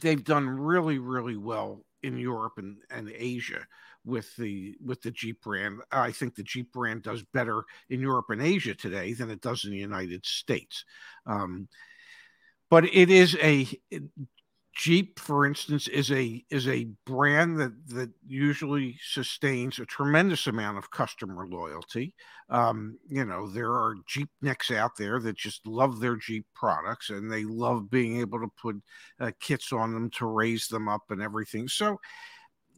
they've 0.00 0.24
done 0.24 0.48
really, 0.48 0.98
really 0.98 1.36
well 1.36 1.84
in 2.02 2.18
Europe 2.18 2.54
and, 2.58 2.76
and 2.90 3.10
Asia 3.14 3.66
with 4.04 4.34
the 4.36 4.76
with 4.84 5.02
the 5.02 5.10
Jeep 5.10 5.42
brand. 5.42 5.80
I 5.90 6.12
think 6.12 6.34
the 6.34 6.42
Jeep 6.42 6.72
brand 6.72 7.02
does 7.02 7.24
better 7.32 7.64
in 7.90 8.00
Europe 8.00 8.26
and 8.30 8.40
Asia 8.40 8.74
today 8.74 9.12
than 9.12 9.30
it 9.30 9.40
does 9.40 9.64
in 9.64 9.72
the 9.72 9.76
United 9.76 10.24
States. 10.24 10.84
Um, 11.26 11.68
but 12.70 12.84
it 12.84 13.10
is 13.10 13.36
a 13.42 13.68
Jeep, 14.76 15.18
for 15.18 15.46
instance, 15.46 15.88
is 15.88 16.12
a 16.12 16.44
is 16.50 16.68
a 16.68 16.88
brand 17.06 17.58
that 17.58 17.72
that 17.88 18.10
usually 18.26 18.98
sustains 19.02 19.78
a 19.78 19.86
tremendous 19.86 20.46
amount 20.48 20.76
of 20.76 20.90
customer 20.90 21.46
loyalty. 21.48 22.14
Um, 22.50 22.98
you 23.08 23.24
know, 23.24 23.48
there 23.48 23.70
are 23.70 23.94
Jeep 24.06 24.28
necks 24.42 24.70
out 24.70 24.90
there 24.98 25.18
that 25.20 25.34
just 25.34 25.66
love 25.66 25.98
their 25.98 26.16
Jeep 26.16 26.44
products 26.54 27.08
and 27.08 27.32
they 27.32 27.44
love 27.44 27.90
being 27.90 28.20
able 28.20 28.38
to 28.38 28.48
put 28.60 28.76
uh, 29.18 29.30
kits 29.40 29.72
on 29.72 29.94
them 29.94 30.10
to 30.10 30.26
raise 30.26 30.68
them 30.68 30.88
up 30.90 31.04
and 31.08 31.22
everything. 31.22 31.68
So, 31.68 31.98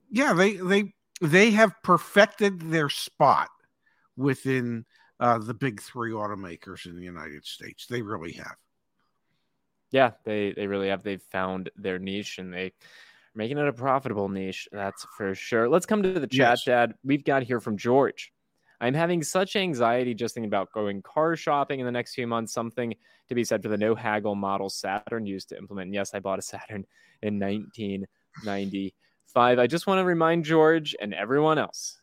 yeah, 0.08 0.34
they 0.34 0.54
they 0.54 0.92
they 1.20 1.50
have 1.50 1.72
perfected 1.82 2.61
their 2.70 2.90
spot 2.90 3.48
within 4.16 4.84
uh, 5.18 5.38
the 5.38 5.54
big 5.54 5.82
three 5.82 6.12
automakers 6.12 6.87
in 6.87 6.94
the 6.94 7.04
United 7.04 7.44
States. 7.44 7.87
They 7.87 8.02
really 8.02 8.32
have. 8.34 8.54
Yeah, 9.90 10.12
they 10.24 10.53
they 10.53 10.66
really 10.66 10.88
have. 10.88 11.03
They've 11.03 11.22
found 11.22 11.70
their 11.77 11.98
niche 11.98 12.38
and 12.38 12.53
they 12.53 12.66
are 12.66 12.72
making 13.35 13.59
it 13.59 13.66
a 13.66 13.72
profitable 13.72 14.29
niche. 14.29 14.68
That's 14.72 15.07
for 15.16 15.35
sure. 15.35 15.68
Let's 15.68 15.87
come 15.87 16.03
to 16.03 16.12
the 16.12 16.27
chat, 16.27 16.59
yes. 16.59 16.64
Dad. 16.64 16.94
We've 17.05 17.24
got 17.24 17.42
here 17.42 17.61
from 17.61 17.77
George. 17.77 18.33
I'm 18.81 18.94
having 18.94 19.24
such 19.24 19.57
anxiety 19.57 20.14
just 20.14 20.35
thinking 20.35 20.48
about 20.48 20.72
going 20.72 21.03
car 21.03 21.37
shopping 21.37 21.81
in 21.81 21.87
the 21.87 21.92
next 21.92 22.14
few 22.14 22.27
months. 22.27 22.53
Something 22.53 22.94
to 23.29 23.35
be 23.35 23.44
said 23.44 23.62
for 23.62 23.68
the 23.68 23.77
no 23.77 23.94
haggle 23.94 24.35
model 24.35 24.70
Saturn 24.70 25.27
used 25.27 25.51
to 25.51 25.59
implement. 25.59 25.87
And 25.87 25.94
yes, 25.94 26.14
I 26.14 26.20
bought 26.20 26.38
a 26.38 26.42
Saturn 26.42 26.85
in 27.22 27.40
1995. 27.40 29.59
I 29.59 29.66
just 29.66 29.87
want 29.87 29.98
to 29.98 30.05
remind 30.05 30.44
George 30.44 30.94
and 31.01 31.12
everyone 31.12 31.59
else 31.59 31.97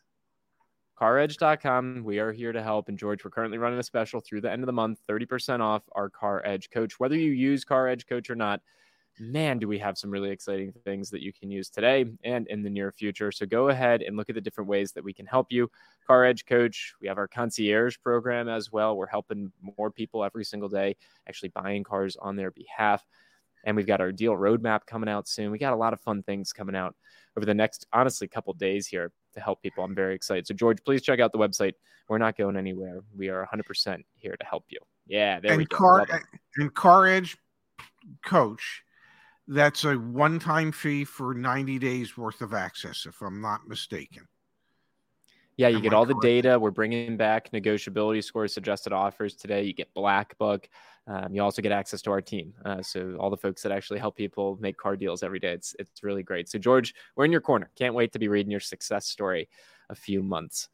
CarEdge.com. 1.00 2.04
We 2.04 2.20
are 2.20 2.32
here 2.32 2.52
to 2.52 2.62
help. 2.62 2.88
And 2.88 2.98
George, 2.98 3.22
we're 3.22 3.30
currently 3.30 3.58
running 3.58 3.78
a 3.78 3.82
special 3.82 4.20
through 4.20 4.40
the 4.40 4.50
end 4.50 4.62
of 4.62 4.66
the 4.66 4.72
month 4.72 5.00
30% 5.06 5.60
off 5.60 5.82
our 5.92 6.08
Car 6.08 6.40
Edge 6.46 6.70
coach. 6.70 6.98
Whether 6.98 7.16
you 7.16 7.32
use 7.32 7.64
Car 7.64 7.88
Edge 7.88 8.06
coach 8.06 8.30
or 8.30 8.34
not, 8.34 8.62
man, 9.18 9.58
do 9.58 9.68
we 9.68 9.78
have 9.78 9.98
some 9.98 10.10
really 10.10 10.30
exciting 10.30 10.72
things 10.84 11.10
that 11.10 11.20
you 11.20 11.34
can 11.34 11.50
use 11.50 11.68
today 11.68 12.06
and 12.24 12.46
in 12.46 12.62
the 12.62 12.70
near 12.70 12.92
future. 12.92 13.30
So 13.30 13.44
go 13.44 13.68
ahead 13.68 14.00
and 14.00 14.16
look 14.16 14.30
at 14.30 14.34
the 14.34 14.40
different 14.40 14.68
ways 14.68 14.92
that 14.92 15.04
we 15.04 15.12
can 15.12 15.26
help 15.26 15.48
you. 15.50 15.70
Car 16.06 16.24
Edge 16.24 16.46
Coach, 16.46 16.94
we 17.00 17.08
have 17.08 17.18
our 17.18 17.28
concierge 17.28 17.98
program 18.02 18.48
as 18.48 18.72
well. 18.72 18.96
We're 18.96 19.06
helping 19.06 19.52
more 19.78 19.90
people 19.90 20.24
every 20.24 20.46
single 20.46 20.68
day 20.70 20.96
actually 21.28 21.50
buying 21.50 21.84
cars 21.84 22.16
on 22.16 22.36
their 22.36 22.50
behalf. 22.50 23.06
And 23.64 23.76
we've 23.76 23.86
got 23.86 24.00
our 24.00 24.12
deal 24.12 24.32
roadmap 24.32 24.86
coming 24.86 25.10
out 25.10 25.28
soon. 25.28 25.50
We 25.50 25.58
got 25.58 25.74
a 25.74 25.76
lot 25.76 25.92
of 25.92 26.00
fun 26.00 26.22
things 26.22 26.54
coming 26.54 26.76
out 26.76 26.94
over 27.36 27.44
the 27.44 27.54
next, 27.54 27.86
honestly, 27.92 28.28
couple 28.28 28.54
days 28.54 28.86
here 28.86 29.12
to 29.36 29.40
help 29.40 29.62
people. 29.62 29.84
I'm 29.84 29.94
very 29.94 30.14
excited. 30.14 30.46
So, 30.46 30.54
George, 30.54 30.78
please 30.84 31.02
check 31.02 31.20
out 31.20 31.30
the 31.32 31.38
website. 31.38 31.74
We're 32.08 32.18
not 32.18 32.36
going 32.36 32.56
anywhere. 32.56 33.00
We 33.16 33.28
are 33.28 33.48
100% 33.52 34.02
here 34.14 34.36
to 34.36 34.46
help 34.46 34.64
you. 34.68 34.78
Yeah, 35.06 35.38
there 35.38 35.52
and 35.52 35.58
we 35.58 35.66
go. 35.66 35.76
Car, 35.76 36.06
and 36.56 36.74
Car 36.74 37.06
Edge 37.06 37.36
Coach, 38.24 38.82
that's 39.46 39.84
a 39.84 39.94
one 39.94 40.38
time 40.38 40.72
fee 40.72 41.04
for 41.04 41.34
90 41.34 41.78
days 41.78 42.16
worth 42.16 42.42
of 42.42 42.54
access, 42.54 43.06
if 43.06 43.20
I'm 43.22 43.40
not 43.40 43.68
mistaken. 43.68 44.26
Yeah, 45.56 45.68
you 45.68 45.76
Am 45.76 45.82
get 45.82 45.92
I 45.94 45.96
all 45.96 46.04
correct? 46.04 46.20
the 46.20 46.28
data. 46.28 46.58
We're 46.58 46.70
bringing 46.70 47.16
back 47.16 47.50
negotiability 47.52 48.22
scores, 48.22 48.52
suggested 48.52 48.92
offers 48.92 49.34
today. 49.34 49.62
You 49.62 49.72
get 49.72 49.92
Black 49.94 50.36
Book. 50.38 50.68
Um, 51.08 51.32
you 51.32 51.42
also 51.42 51.62
get 51.62 51.72
access 51.72 52.02
to 52.02 52.10
our 52.10 52.20
team. 52.20 52.52
Uh, 52.64 52.82
so 52.82 53.16
all 53.20 53.30
the 53.30 53.36
folks 53.36 53.62
that 53.62 53.72
actually 53.72 54.00
help 54.00 54.16
people 54.16 54.58
make 54.60 54.76
car 54.76 54.96
deals 54.96 55.22
every 55.22 55.38
day. 55.38 55.52
It's 55.52 55.74
it's 55.78 56.02
really 56.02 56.22
great. 56.22 56.48
So 56.48 56.58
George, 56.58 56.94
we're 57.14 57.24
in 57.24 57.32
your 57.32 57.40
corner. 57.40 57.70
Can't 57.76 57.94
wait 57.94 58.12
to 58.12 58.18
be 58.18 58.28
reading 58.28 58.50
your 58.50 58.60
success 58.60 59.06
story 59.06 59.48
a 59.88 59.94
few 59.94 60.22
months 60.22 60.68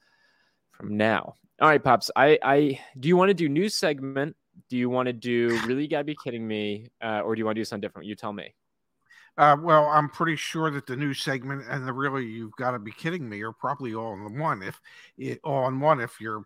from 0.71 0.97
now. 0.97 1.35
All 1.61 1.69
right, 1.69 1.83
pops. 1.83 2.11
I 2.17 2.39
I 2.43 2.81
do 2.99 3.09
you 3.09 3.17
want 3.17 3.29
to 3.29 3.35
do 3.35 3.49
news 3.49 3.75
segment? 3.75 4.37
Do 4.69 4.77
you 4.77 4.89
want 4.89 5.07
to 5.07 5.13
do 5.13 5.61
really? 5.67 5.83
You 5.83 5.89
gotta 5.89 6.05
be 6.05 6.17
kidding 6.25 6.47
me, 6.47 6.89
uh, 7.03 7.21
or 7.21 7.35
do 7.35 7.41
you 7.41 7.45
want 7.45 7.57
to 7.57 7.61
do 7.61 7.65
something 7.65 7.87
different? 7.87 8.09
You 8.09 8.15
tell 8.15 8.33
me. 8.33 8.55
Uh, 9.39 9.57
well, 9.59 9.87
I'm 9.87 10.11
pretty 10.11 10.37
sure 10.37 10.71
that 10.71 10.87
the 10.87 10.97
news 10.97 11.21
segment 11.21 11.65
and 11.69 11.89
the 11.89 11.93
really 11.93 12.25
you've 12.25 12.57
got 12.57 12.73
to 12.73 12.79
be 12.79 12.93
kidding 12.93 13.27
me 13.27 13.41
are 13.41 13.53
probably 13.53 13.95
all 13.95 14.13
in 14.13 14.39
one. 14.39 14.63
If 14.63 14.79
it, 15.17 15.41
all 15.43 15.67
in 15.69 15.81
one, 15.81 16.01
if 16.01 16.21
you're 16.21 16.45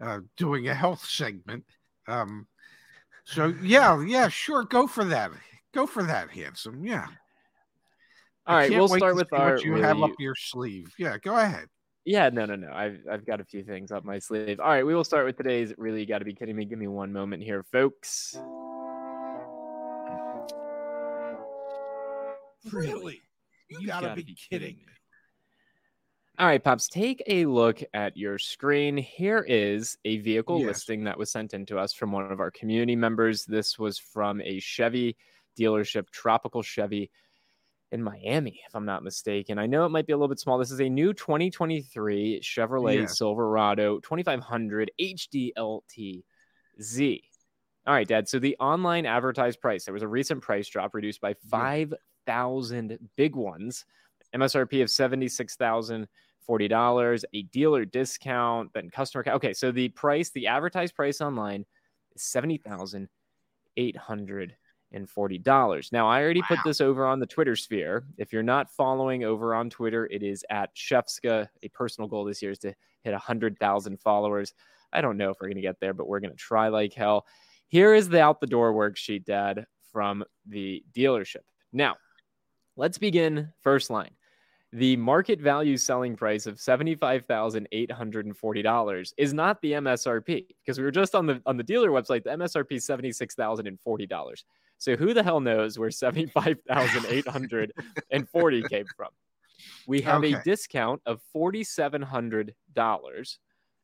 uh, 0.00 0.20
doing 0.36 0.68
a 0.68 0.74
health 0.74 1.04
segment. 1.04 1.64
Um, 2.06 2.46
so 3.28 3.54
yeah, 3.62 4.02
yeah, 4.02 4.28
sure, 4.28 4.64
go 4.64 4.86
for 4.86 5.04
that. 5.04 5.30
Go 5.74 5.86
for 5.86 6.02
that, 6.02 6.30
handsome. 6.30 6.82
Yeah. 6.82 7.06
All 8.46 8.56
right, 8.56 8.70
we'll 8.70 8.88
start 8.88 9.16
with 9.16 9.30
our 9.34 9.52
what 9.52 9.64
you 9.64 9.74
really... 9.74 9.84
have 9.84 10.02
up 10.02 10.12
your 10.18 10.34
sleeve. 10.34 10.92
Yeah, 10.98 11.18
go 11.18 11.36
ahead. 11.36 11.66
Yeah, 12.06 12.30
no, 12.30 12.46
no, 12.46 12.56
no. 12.56 12.72
I've 12.72 13.00
I've 13.10 13.26
got 13.26 13.42
a 13.42 13.44
few 13.44 13.62
things 13.62 13.92
up 13.92 14.02
my 14.02 14.18
sleeve. 14.18 14.60
All 14.60 14.68
right, 14.68 14.86
we 14.86 14.94
will 14.94 15.04
start 15.04 15.26
with 15.26 15.36
today's. 15.36 15.74
Really, 15.76 16.06
got 16.06 16.20
to 16.20 16.24
be 16.24 16.32
kidding 16.32 16.56
me. 16.56 16.64
Give 16.64 16.78
me 16.78 16.88
one 16.88 17.12
moment 17.12 17.42
here, 17.42 17.62
folks. 17.70 18.34
Really? 22.72 23.20
You, 23.68 23.80
you 23.80 23.86
gotta, 23.88 24.06
gotta, 24.06 24.16
be, 24.16 24.22
be 24.22 24.36
kidding 24.50 24.76
me. 24.76 24.92
All 26.40 26.46
right, 26.46 26.62
Pops, 26.62 26.86
take 26.86 27.20
a 27.26 27.46
look 27.46 27.82
at 27.92 28.16
your 28.16 28.38
screen. 28.38 28.96
Here 28.96 29.44
is 29.48 29.98
a 30.04 30.18
vehicle 30.18 30.60
yes. 30.60 30.68
listing 30.68 31.02
that 31.02 31.18
was 31.18 31.32
sent 31.32 31.52
in 31.52 31.66
to 31.66 31.80
us 31.80 31.92
from 31.92 32.12
one 32.12 32.30
of 32.30 32.38
our 32.38 32.52
community 32.52 32.94
members. 32.94 33.44
This 33.44 33.76
was 33.76 33.98
from 33.98 34.40
a 34.42 34.60
Chevy 34.60 35.16
dealership, 35.58 36.10
Tropical 36.10 36.62
Chevy 36.62 37.10
in 37.90 38.04
Miami, 38.04 38.60
if 38.68 38.76
I'm 38.76 38.84
not 38.84 39.02
mistaken. 39.02 39.58
I 39.58 39.66
know 39.66 39.84
it 39.84 39.88
might 39.88 40.06
be 40.06 40.12
a 40.12 40.16
little 40.16 40.28
bit 40.28 40.38
small. 40.38 40.58
This 40.58 40.70
is 40.70 40.80
a 40.80 40.88
new 40.88 41.12
2023 41.12 42.40
Chevrolet 42.40 43.10
Silverado 43.10 43.98
2500 43.98 44.92
HD 45.00 45.50
LTZ. 45.58 47.20
All 47.84 47.94
right, 47.94 48.06
Dad. 48.06 48.28
So 48.28 48.38
the 48.38 48.56
online 48.60 49.06
advertised 49.06 49.60
price, 49.60 49.86
there 49.86 49.94
was 49.94 50.04
a 50.04 50.08
recent 50.08 50.40
price 50.42 50.68
drop 50.68 50.94
reduced 50.94 51.20
by 51.20 51.34
5,000 51.50 52.96
big 53.16 53.34
ones. 53.34 53.84
MSRP 54.36 54.82
of 54.82 54.88
$76,040, 56.48 57.24
a 57.32 57.42
dealer 57.42 57.84
discount, 57.84 58.72
then 58.72 58.90
customer. 58.90 59.24
Okay, 59.26 59.52
so 59.52 59.70
the 59.70 59.90
price, 59.90 60.30
the 60.30 60.46
advertised 60.46 60.94
price 60.94 61.20
online 61.20 61.66
is 62.14 62.22
70800 62.22 64.56
and 64.92 65.08
forty 65.08 65.38
dollars. 65.38 65.90
Now, 65.92 66.08
I 66.08 66.22
already 66.22 66.40
wow. 66.40 66.46
put 66.48 66.58
this 66.64 66.80
over 66.80 67.06
on 67.06 67.20
the 67.20 67.26
Twitter 67.26 67.56
sphere. 67.56 68.04
If 68.16 68.32
you're 68.32 68.42
not 68.42 68.70
following 68.70 69.24
over 69.24 69.54
on 69.54 69.70
Twitter, 69.70 70.06
it 70.06 70.22
is 70.22 70.44
at 70.50 70.74
Shefska. 70.74 71.48
A 71.62 71.68
personal 71.68 72.08
goal 72.08 72.24
this 72.24 72.42
year 72.42 72.52
is 72.52 72.58
to 72.60 72.74
hit 73.02 73.14
hundred 73.14 73.58
thousand 73.58 74.00
followers. 74.00 74.54
I 74.92 75.00
don't 75.00 75.18
know 75.18 75.30
if 75.30 75.38
we're 75.40 75.48
gonna 75.48 75.60
get 75.60 75.80
there, 75.80 75.92
but 75.92 76.08
we're 76.08 76.20
gonna 76.20 76.34
try 76.34 76.68
like 76.68 76.94
hell. 76.94 77.26
Here 77.68 77.94
is 77.94 78.08
the 78.08 78.22
out 78.22 78.40
the 78.40 78.46
door 78.46 78.72
worksheet, 78.72 79.26
Dad, 79.26 79.66
from 79.92 80.24
the 80.46 80.82
dealership. 80.94 81.44
Now, 81.72 81.96
let's 82.76 82.96
begin 82.96 83.52
first 83.60 83.90
line. 83.90 84.12
The 84.72 84.96
market 84.96 85.40
value 85.40 85.78
selling 85.78 86.14
price 86.14 86.46
of 86.46 86.56
$75,840 86.56 89.12
is 89.16 89.32
not 89.32 89.62
the 89.62 89.72
MSRP 89.72 90.46
because 90.60 90.78
we 90.78 90.84
were 90.84 90.90
just 90.90 91.14
on 91.14 91.24
the 91.26 91.40
on 91.46 91.56
the 91.56 91.62
dealer 91.62 91.88
website 91.90 92.24
the 92.24 92.30
MSRP 92.30 92.72
is 92.72 92.86
$76,040. 92.86 94.44
So 94.76 94.94
who 94.94 95.14
the 95.14 95.22
hell 95.22 95.40
knows 95.40 95.78
where 95.78 95.90
75,840 95.94 98.62
came 98.68 98.84
from? 98.94 99.08
We 99.86 100.02
have 100.02 100.22
okay. 100.22 100.34
a 100.34 100.42
discount 100.42 101.00
of 101.06 101.22
$4,700. 101.34 103.38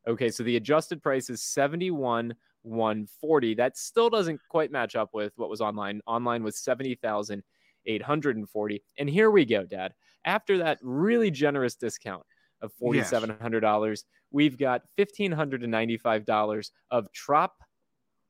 Okay, 0.06 0.30
so 0.30 0.42
the 0.42 0.56
adjusted 0.56 1.02
price 1.02 1.30
is 1.30 1.40
71 1.42 2.34
140. 2.62 3.54
That 3.54 3.78
still 3.78 4.10
doesn't 4.10 4.40
quite 4.48 4.70
match 4.70 4.94
up 4.96 5.14
with 5.14 5.32
what 5.36 5.48
was 5.48 5.60
online. 5.60 6.00
Online 6.06 6.42
was 6.42 6.58
70,840. 6.58 8.82
And 8.98 9.08
here 9.08 9.30
we 9.30 9.44
go, 9.44 9.64
Dad. 9.64 9.94
After 10.24 10.58
that 10.58 10.78
really 10.82 11.30
generous 11.30 11.74
discount 11.74 12.22
of 12.62 12.72
$4,700, 12.82 13.88
yes. 13.88 14.04
we've 14.30 14.58
got 14.58 14.82
$1,595 14.98 16.70
of 16.90 17.12
Trop 17.12 17.52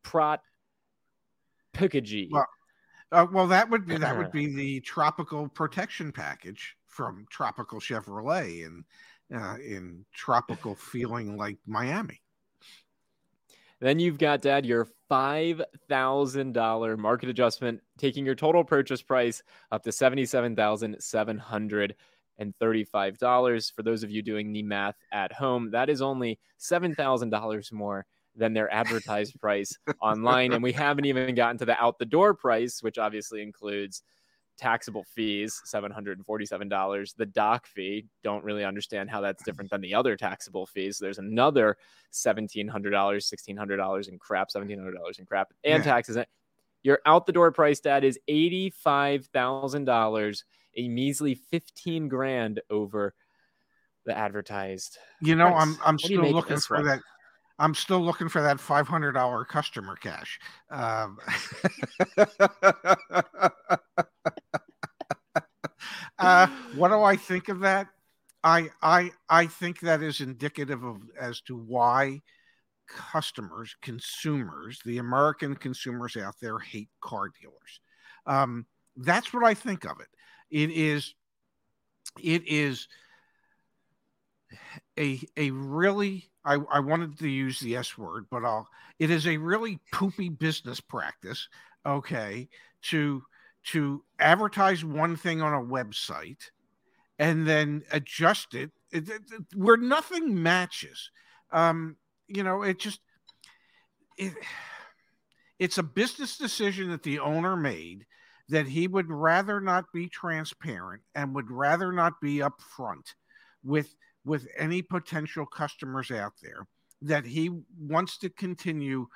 Prot 0.02 0.40
Pukagi. 1.74 2.28
Well, 2.30 2.46
uh, 3.12 3.26
well, 3.32 3.46
that 3.46 3.70
would 3.70 3.86
be 3.86 3.96
that 3.96 4.16
would 4.16 4.32
be 4.32 4.46
the 4.46 4.80
tropical 4.80 5.48
protection 5.48 6.12
package 6.12 6.76
from 6.86 7.26
Tropical 7.30 7.80
Chevrolet 7.80 8.66
and 8.66 8.84
uh, 9.34 9.56
in 9.56 10.04
tropical 10.12 10.74
feeling 10.74 11.36
like 11.36 11.58
Miami. 11.66 12.20
Then 13.84 13.98
you've 13.98 14.16
got 14.16 14.40
Dad 14.40 14.64
your 14.64 14.88
five 15.10 15.60
thousand 15.90 16.54
dollar 16.54 16.96
market 16.96 17.28
adjustment, 17.28 17.82
taking 17.98 18.24
your 18.24 18.34
total 18.34 18.64
purchase 18.64 19.02
price 19.02 19.42
up 19.70 19.82
to 19.82 19.92
seventy 19.92 20.24
seven 20.24 20.56
thousand 20.56 20.96
seven 21.00 21.36
hundred 21.36 21.94
and 22.38 22.56
thirty 22.58 22.84
five 22.84 23.18
dollars. 23.18 23.68
For 23.68 23.82
those 23.82 24.02
of 24.02 24.10
you 24.10 24.22
doing 24.22 24.54
the 24.54 24.62
math 24.62 24.96
at 25.12 25.34
home, 25.34 25.70
that 25.72 25.90
is 25.90 26.00
only 26.00 26.38
seven 26.56 26.94
thousand 26.94 27.28
dollars 27.28 27.72
more 27.72 28.06
than 28.34 28.54
their 28.54 28.72
advertised 28.72 29.38
price 29.38 29.76
online. 30.00 30.54
And 30.54 30.62
we 30.62 30.72
haven't 30.72 31.04
even 31.04 31.34
gotten 31.34 31.58
to 31.58 31.66
the 31.66 31.78
out 31.78 31.98
the 31.98 32.06
door 32.06 32.32
price, 32.32 32.82
which 32.82 32.96
obviously 32.96 33.42
includes 33.42 34.02
taxable 34.56 35.04
fees, 35.04 35.60
$747. 35.66 37.16
The 37.16 37.26
doc 37.26 37.66
fee, 37.66 38.06
don't 38.22 38.44
really 38.44 38.64
understand 38.64 39.10
how 39.10 39.20
that's 39.20 39.42
different 39.42 39.70
than 39.70 39.80
the 39.80 39.94
other 39.94 40.16
taxable 40.16 40.66
fees. 40.66 40.98
There's 40.98 41.18
another 41.18 41.76
$1,700, 42.12 42.70
$1,600 42.70 44.08
in 44.08 44.18
crap, 44.18 44.50
$1,700 44.50 45.18
in 45.18 45.26
crap, 45.26 45.52
and 45.64 45.84
yeah. 45.84 45.92
taxes. 45.92 46.18
Your 46.82 47.00
out 47.06 47.26
the 47.26 47.32
door 47.32 47.50
price, 47.50 47.80
Dad, 47.80 48.04
is 48.04 48.18
$85,000, 48.28 50.42
a 50.76 50.88
measly 50.88 51.34
15 51.34 52.08
grand 52.08 52.60
over 52.68 53.14
the 54.04 54.16
advertised. 54.16 54.98
You 55.22 55.34
know, 55.34 55.50
price. 55.50 55.62
I'm 55.62 55.78
I'm 55.84 55.98
still 55.98 56.30
looking 56.30 56.58
for 56.58 56.82
that 56.82 57.00
I'm 57.58 57.74
still 57.74 58.00
looking 58.00 58.28
for 58.28 58.42
that 58.42 58.58
$500 58.58 59.48
customer 59.48 59.96
cash. 59.96 60.38
Um, 60.70 61.18
uh, 66.18 66.46
what 66.74 66.88
do 66.88 67.02
I 67.02 67.16
think 67.16 67.48
of 67.48 67.60
that? 67.60 67.88
I 68.42 68.68
I 68.82 69.10
I 69.28 69.46
think 69.46 69.80
that 69.80 70.02
is 70.02 70.20
indicative 70.20 70.84
of 70.84 70.98
as 71.18 71.40
to 71.42 71.56
why 71.56 72.20
customers, 72.86 73.74
consumers, 73.80 74.78
the 74.84 74.98
American 74.98 75.56
consumers 75.56 76.16
out 76.16 76.34
there 76.40 76.58
hate 76.58 76.90
car 77.00 77.30
dealers. 77.40 77.80
Um, 78.26 78.66
that's 78.96 79.32
what 79.32 79.44
I 79.44 79.54
think 79.54 79.84
of 79.84 79.98
it. 80.00 80.08
It 80.50 80.70
is 80.70 81.14
it 82.22 82.46
is 82.46 82.86
a 84.98 85.20
a 85.36 85.50
really 85.50 86.30
I, 86.44 86.58
I 86.70 86.80
wanted 86.80 87.18
to 87.18 87.28
use 87.28 87.58
the 87.60 87.76
S 87.76 87.96
word, 87.96 88.26
but 88.30 88.44
I'll 88.44 88.68
it 88.98 89.10
is 89.10 89.26
a 89.26 89.38
really 89.38 89.80
poopy 89.92 90.28
business 90.28 90.80
practice, 90.80 91.48
okay, 91.86 92.48
to 92.82 93.22
to 93.72 94.04
advertise 94.18 94.84
one 94.84 95.16
thing 95.16 95.42
on 95.42 95.54
a 95.54 95.66
website 95.66 96.50
and 97.18 97.46
then 97.46 97.82
adjust 97.92 98.54
it, 98.54 98.70
it, 98.92 99.08
it, 99.08 99.22
it 99.32 99.42
where 99.54 99.76
nothing 99.76 100.42
matches. 100.42 101.10
Um, 101.52 101.96
you 102.28 102.42
know, 102.42 102.62
it 102.62 102.78
just 102.78 103.00
it 104.18 104.32
it's 105.58 105.78
a 105.78 105.82
business 105.82 106.36
decision 106.36 106.90
that 106.90 107.02
the 107.02 107.20
owner 107.20 107.56
made 107.56 108.06
that 108.48 108.66
he 108.66 108.86
would 108.86 109.10
rather 109.10 109.60
not 109.60 109.86
be 109.92 110.08
transparent 110.08 111.02
and 111.14 111.34
would 111.34 111.50
rather 111.50 111.92
not 111.92 112.20
be 112.20 112.38
upfront 112.38 113.14
with 113.62 113.94
with 114.24 114.46
any 114.58 114.82
potential 114.82 115.46
customers 115.46 116.10
out 116.10 116.32
there 116.42 116.66
that 117.02 117.24
he 117.24 117.50
wants 117.78 118.18
to 118.18 118.30
continue 118.30 119.06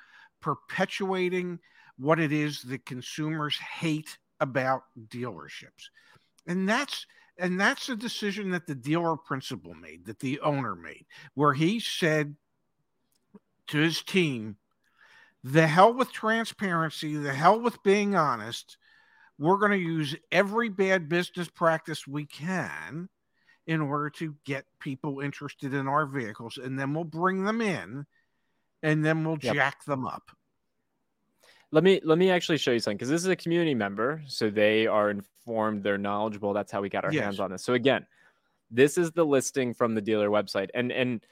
perpetuating 0.41 1.59
what 1.97 2.19
it 2.19 2.31
is 2.31 2.61
that 2.63 2.85
consumers 2.85 3.57
hate 3.57 4.17
about 4.39 4.83
dealerships. 5.07 5.89
And 6.47 6.67
that's 6.67 7.05
and 7.37 7.59
that's 7.59 7.87
a 7.87 7.95
decision 7.95 8.51
that 8.51 8.67
the 8.67 8.75
dealer 8.75 9.15
principal 9.15 9.73
made, 9.73 10.05
that 10.05 10.19
the 10.19 10.41
owner 10.41 10.75
made, 10.75 11.05
where 11.35 11.53
he 11.53 11.79
said 11.79 12.35
to 13.67 13.77
his 13.77 14.03
team, 14.03 14.57
the 15.43 15.65
hell 15.65 15.93
with 15.93 16.11
transparency, 16.11 17.15
the 17.15 17.33
hell 17.33 17.59
with 17.59 17.81
being 17.83 18.15
honest. 18.15 18.77
We're 19.37 19.57
going 19.57 19.71
to 19.71 19.77
use 19.77 20.17
every 20.33 20.67
bad 20.67 21.07
business 21.07 21.47
practice 21.47 22.05
we 22.05 22.25
can 22.25 23.07
in 23.69 23.81
order 23.81 24.09
to 24.09 24.35
get 24.45 24.65
people 24.79 25.21
interested 25.21 25.73
in 25.73 25.87
our 25.87 26.07
vehicles 26.07 26.57
and 26.57 26.77
then 26.77 26.93
we'll 26.93 27.03
bring 27.03 27.43
them 27.43 27.61
in 27.61 28.03
and 28.81 29.05
then 29.05 29.23
we'll 29.23 29.37
yep. 29.41 29.53
jack 29.53 29.85
them 29.85 30.07
up 30.07 30.31
let 31.71 31.83
me 31.83 32.01
let 32.03 32.17
me 32.17 32.29
actually 32.29 32.57
show 32.57 32.71
you 32.71 32.79
something 32.79 32.97
because 32.97 33.09
this 33.09 33.21
is 33.21 33.27
a 33.27 33.35
community 33.35 33.75
member 33.75 34.21
so 34.27 34.49
they 34.49 34.87
are 34.87 35.09
informed 35.09 35.83
they're 35.83 35.97
knowledgeable 35.97 36.53
that's 36.53 36.71
how 36.71 36.81
we 36.81 36.89
got 36.89 37.05
our 37.05 37.13
yes. 37.13 37.23
hands 37.23 37.39
on 37.39 37.51
this 37.51 37.63
so 37.63 37.73
again 37.73 38.05
this 38.71 38.97
is 38.97 39.11
the 39.11 39.23
listing 39.23 39.73
from 39.73 39.95
the 39.95 40.01
dealer 40.01 40.29
website 40.29 40.69
and 40.73 40.91
and 40.91 41.25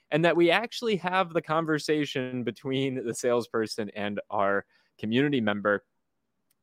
And 0.10 0.24
that 0.24 0.38
we 0.38 0.52
actually 0.52 0.96
have 0.98 1.34
the 1.34 1.42
conversation 1.42 2.44
between 2.44 3.06
the 3.06 3.14
salesperson 3.14 3.90
and 3.96 4.22
our 4.30 4.66
community 5.00 5.42
member 5.42 5.84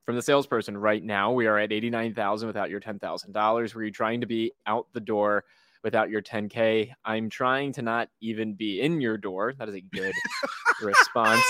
from 0.05 0.17
the 0.17 0.23
salesperson 0.23 0.77
right 0.77 1.03
now 1.03 1.33
we 1.33 1.47
are 1.47 1.59
at 1.59 1.73
89000 1.73 2.47
without 2.47 2.69
your 2.69 2.81
$10000 2.81 3.75
were 3.75 3.85
you 3.85 3.91
trying 3.91 4.21
to 4.21 4.27
be 4.27 4.53
out 4.67 4.87
the 4.93 5.01
door 5.01 5.45
without 5.85 6.11
your 6.11 6.23
10k 6.23 6.91
i'm 7.05 7.31
trying 7.31 7.73
to 7.73 7.83
not 7.83 8.09
even 8.21 8.55
be 8.55 8.81
in 8.81 9.01
your 9.01 9.17
door 9.17 9.53
that 9.59 9.69
is 9.69 9.75
a 9.77 9.81
good 9.81 10.15
response 10.83 11.45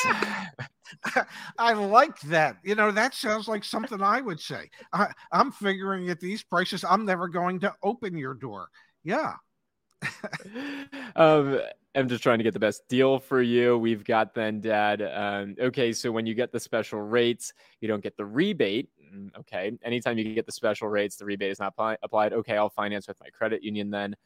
i 1.58 1.72
like 1.72 2.20
that 2.22 2.56
you 2.62 2.74
know 2.74 2.90
that 2.90 3.14
sounds 3.14 3.48
like 3.48 3.64
something 3.64 4.02
i 4.02 4.20
would 4.20 4.40
say 4.40 4.68
I, 4.92 5.06
i'm 5.32 5.50
figuring 5.52 6.10
at 6.10 6.20
these 6.20 6.42
prices 6.42 6.84
i'm 6.84 7.06
never 7.06 7.28
going 7.28 7.60
to 7.60 7.72
open 7.82 8.18
your 8.18 8.34
door 8.34 8.68
yeah 9.04 9.34
um, 11.16 11.60
I'm 11.94 12.08
just 12.08 12.22
trying 12.22 12.38
to 12.38 12.44
get 12.44 12.52
the 12.52 12.60
best 12.60 12.82
deal 12.88 13.18
for 13.18 13.40
you. 13.40 13.78
We've 13.78 14.04
got 14.04 14.34
then, 14.34 14.60
Dad. 14.60 15.00
Um, 15.00 15.54
okay, 15.60 15.92
so 15.92 16.10
when 16.10 16.26
you 16.26 16.34
get 16.34 16.50
the 16.50 16.58
special 16.58 17.00
rates, 17.00 17.52
you 17.80 17.88
don't 17.88 18.02
get 18.02 18.16
the 18.16 18.24
rebate. 18.24 18.88
Mm, 19.14 19.36
okay. 19.38 19.72
Anytime 19.82 20.18
you 20.18 20.34
get 20.34 20.46
the 20.46 20.52
special 20.52 20.88
rates, 20.88 21.16
the 21.16 21.24
rebate 21.24 21.50
is 21.50 21.60
not 21.60 21.74
applied. 22.02 22.32
Okay, 22.32 22.56
I'll 22.56 22.70
finance 22.70 23.06
with 23.08 23.20
my 23.20 23.28
credit 23.30 23.62
union 23.62 23.90
then. 23.90 24.16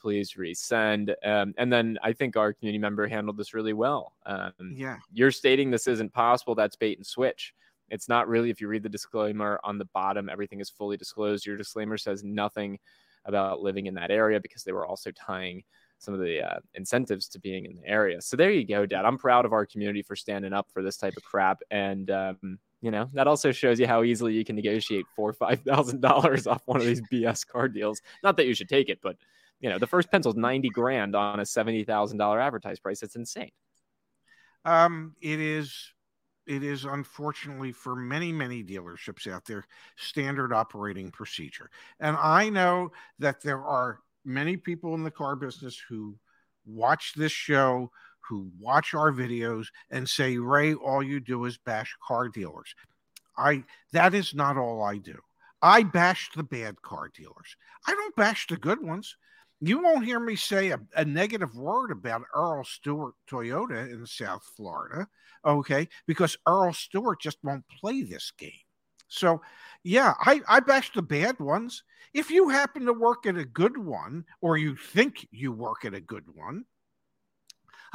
Please 0.00 0.34
resend. 0.34 1.14
Um, 1.24 1.54
and 1.56 1.72
then 1.72 1.98
I 2.02 2.12
think 2.12 2.36
our 2.36 2.52
community 2.52 2.78
member 2.78 3.06
handled 3.06 3.38
this 3.38 3.54
really 3.54 3.72
well. 3.72 4.12
Um, 4.26 4.52
Yeah. 4.74 4.98
you're 5.12 5.30
stating 5.30 5.70
this 5.70 5.86
isn't 5.86 6.12
possible. 6.12 6.54
That's 6.54 6.76
bait 6.76 6.98
and 6.98 7.06
switch. 7.06 7.54
It's 7.88 8.08
not 8.08 8.28
really. 8.28 8.50
If 8.50 8.60
you 8.60 8.68
read 8.68 8.82
the 8.82 8.88
disclaimer 8.88 9.58
on 9.64 9.78
the 9.78 9.86
bottom, 9.94 10.28
everything 10.28 10.60
is 10.60 10.70
fully 10.70 10.96
disclosed. 10.96 11.46
Your 11.46 11.56
disclaimer 11.56 11.96
says 11.96 12.22
nothing 12.24 12.78
about 13.24 13.60
living 13.60 13.86
in 13.86 13.94
that 13.94 14.10
area 14.10 14.38
because 14.40 14.64
they 14.64 14.72
were 14.72 14.86
also 14.86 15.10
tying 15.12 15.64
some 15.98 16.12
of 16.12 16.20
the 16.20 16.42
uh, 16.42 16.58
incentives 16.74 17.26
to 17.28 17.40
being 17.40 17.64
in 17.64 17.74
the 17.74 17.86
area. 17.86 18.20
So 18.20 18.36
there 18.36 18.50
you 18.50 18.66
go, 18.66 18.86
Dad. 18.86 19.04
I'm 19.04 19.16
proud 19.16 19.44
of 19.44 19.52
our 19.52 19.64
community 19.64 20.02
for 20.02 20.14
standing 20.14 20.52
up 20.52 20.68
for 20.70 20.82
this 20.82 20.96
type 20.98 21.16
of 21.16 21.24
crap, 21.24 21.62
and 21.70 22.10
um, 22.10 22.58
you 22.80 22.90
know 22.90 23.08
that 23.14 23.26
also 23.26 23.52
shows 23.52 23.80
you 23.80 23.86
how 23.86 24.02
easily 24.02 24.34
you 24.34 24.44
can 24.44 24.56
negotiate 24.56 25.06
four 25.14 25.30
or 25.30 25.32
five 25.32 25.60
thousand 25.60 26.00
dollars 26.00 26.46
off 26.46 26.62
one 26.66 26.80
of 26.80 26.86
these 26.86 27.02
BS 27.12 27.46
car 27.46 27.68
deals. 27.68 28.00
Not 28.22 28.36
that 28.36 28.46
you 28.46 28.54
should 28.54 28.68
take 28.68 28.88
it, 28.88 29.00
but 29.02 29.16
you 29.60 29.68
know 29.68 29.78
the 29.78 29.86
first 29.86 30.10
pencil's 30.10 30.36
ninety 30.36 30.68
grand 30.68 31.16
on 31.16 31.40
a 31.40 31.46
seventy 31.46 31.84
thousand 31.84 32.18
dollar 32.18 32.40
advertised 32.40 32.82
price. 32.82 33.02
It's 33.02 33.16
insane. 33.16 33.50
Um, 34.64 35.14
it 35.20 35.40
is 35.40 35.92
it 36.46 36.62
is 36.62 36.84
unfortunately 36.84 37.72
for 37.72 37.96
many 37.96 38.32
many 38.32 38.62
dealerships 38.62 39.30
out 39.30 39.44
there 39.44 39.64
standard 39.96 40.52
operating 40.52 41.10
procedure 41.10 41.70
and 42.00 42.16
i 42.20 42.48
know 42.48 42.90
that 43.18 43.40
there 43.42 43.64
are 43.64 43.98
many 44.24 44.56
people 44.56 44.94
in 44.94 45.02
the 45.02 45.10
car 45.10 45.36
business 45.36 45.80
who 45.88 46.16
watch 46.64 47.14
this 47.14 47.32
show 47.32 47.90
who 48.28 48.50
watch 48.58 48.94
our 48.94 49.12
videos 49.12 49.66
and 49.90 50.08
say 50.08 50.36
ray 50.36 50.74
all 50.74 51.02
you 51.02 51.20
do 51.20 51.44
is 51.44 51.58
bash 51.58 51.94
car 52.06 52.28
dealers 52.28 52.74
i 53.36 53.62
that 53.92 54.14
is 54.14 54.34
not 54.34 54.56
all 54.56 54.82
i 54.82 54.96
do 54.96 55.18
i 55.62 55.82
bash 55.82 56.30
the 56.36 56.42
bad 56.42 56.80
car 56.82 57.10
dealers 57.14 57.56
i 57.86 57.92
don't 57.92 58.16
bash 58.16 58.46
the 58.46 58.56
good 58.56 58.82
ones 58.82 59.16
you 59.60 59.82
won't 59.82 60.04
hear 60.04 60.20
me 60.20 60.36
say 60.36 60.70
a, 60.70 60.80
a, 60.96 61.04
negative 61.04 61.56
word 61.56 61.90
about 61.90 62.22
Earl 62.34 62.62
Stewart 62.64 63.14
Toyota 63.30 63.90
in 63.90 64.04
South 64.06 64.44
Florida, 64.54 65.08
okay? 65.44 65.88
Because 66.06 66.36
Earl 66.46 66.72
Stewart 66.74 67.20
just 67.20 67.38
won't 67.42 67.64
play 67.80 68.02
this 68.02 68.30
game. 68.36 68.52
So, 69.08 69.40
yeah, 69.82 70.14
I, 70.20 70.42
I 70.48 70.60
bash 70.60 70.92
the 70.92 71.02
bad 71.02 71.38
ones. 71.38 71.84
If 72.12 72.30
you 72.30 72.48
happen 72.48 72.84
to 72.86 72.92
work 72.92 73.24
at 73.26 73.36
a 73.36 73.44
good 73.44 73.78
one, 73.78 74.24
or 74.40 74.58
you 74.58 74.76
think 74.76 75.26
you 75.30 75.52
work 75.52 75.84
at 75.84 75.94
a 75.94 76.00
good 76.00 76.24
one, 76.34 76.64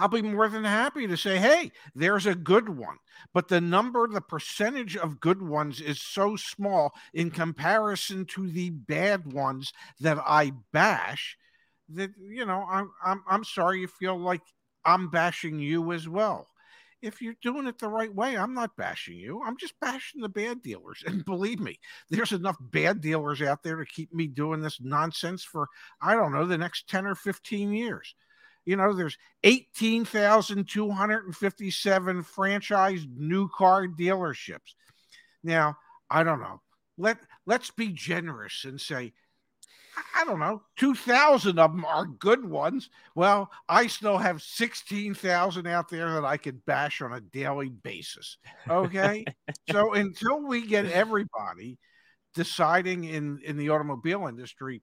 I'll 0.01 0.07
be 0.07 0.23
more 0.23 0.49
than 0.49 0.63
happy 0.63 1.05
to 1.05 1.15
say, 1.15 1.37
hey, 1.37 1.71
there's 1.93 2.25
a 2.25 2.33
good 2.33 2.67
one. 2.69 2.97
But 3.35 3.47
the 3.47 3.61
number, 3.61 4.07
the 4.07 4.19
percentage 4.19 4.97
of 4.97 5.19
good 5.19 5.41
ones 5.43 5.79
is 5.79 6.01
so 6.01 6.35
small 6.35 6.93
in 7.13 7.29
comparison 7.29 8.25
to 8.25 8.49
the 8.49 8.71
bad 8.71 9.31
ones 9.31 9.71
that 9.99 10.17
I 10.25 10.53
bash 10.73 11.37
that 11.93 12.11
you 12.19 12.45
know 12.45 12.65
I'm 12.69 12.91
I'm 13.03 13.23
I'm 13.27 13.43
sorry 13.43 13.81
you 13.81 13.87
feel 13.87 14.17
like 14.17 14.41
I'm 14.85 15.09
bashing 15.09 15.59
you 15.59 15.91
as 15.91 16.07
well. 16.07 16.47
If 17.01 17.21
you're 17.21 17.35
doing 17.41 17.67
it 17.67 17.79
the 17.79 17.87
right 17.87 18.13
way, 18.13 18.37
I'm 18.37 18.53
not 18.53 18.77
bashing 18.77 19.17
you. 19.17 19.41
I'm 19.45 19.57
just 19.57 19.79
bashing 19.79 20.21
the 20.21 20.29
bad 20.29 20.61
dealers. 20.61 21.03
And 21.05 21.25
believe 21.25 21.59
me, 21.59 21.79
there's 22.09 22.31
enough 22.31 22.57
bad 22.59 23.01
dealers 23.01 23.41
out 23.41 23.63
there 23.63 23.77
to 23.77 23.85
keep 23.85 24.13
me 24.13 24.27
doing 24.27 24.61
this 24.61 24.79
nonsense 24.81 25.43
for 25.43 25.67
I 26.01 26.15
don't 26.15 26.31
know 26.31 26.45
the 26.45 26.57
next 26.57 26.89
10 26.89 27.05
or 27.05 27.15
15 27.15 27.73
years. 27.73 28.15
You 28.65 28.75
know, 28.75 28.93
there's 28.93 29.17
18,257 29.43 32.23
franchised 32.23 33.17
new 33.17 33.49
car 33.49 33.87
dealerships. 33.87 34.75
Now, 35.43 35.77
I 36.09 36.23
don't 36.23 36.41
know. 36.41 36.61
Let 36.97 37.17
let's 37.45 37.71
be 37.71 37.87
generous 37.87 38.65
and 38.65 38.79
say 38.79 39.13
I 40.15 40.25
don't 40.25 40.39
know, 40.39 40.61
2,000 40.77 41.59
of 41.59 41.71
them 41.71 41.85
are 41.85 42.05
good 42.05 42.45
ones. 42.45 42.89
Well, 43.15 43.51
I 43.67 43.87
still 43.87 44.17
have 44.17 44.41
16,000 44.41 45.67
out 45.67 45.89
there 45.89 46.13
that 46.13 46.25
I 46.25 46.37
could 46.37 46.65
bash 46.65 47.01
on 47.01 47.13
a 47.13 47.21
daily 47.21 47.69
basis. 47.69 48.37
Okay. 48.69 49.25
so 49.71 49.93
until 49.93 50.41
we 50.41 50.65
get 50.65 50.85
everybody 50.85 51.77
deciding 52.35 53.03
in, 53.03 53.39
in 53.43 53.57
the 53.57 53.69
automobile 53.69 54.27
industry 54.27 54.81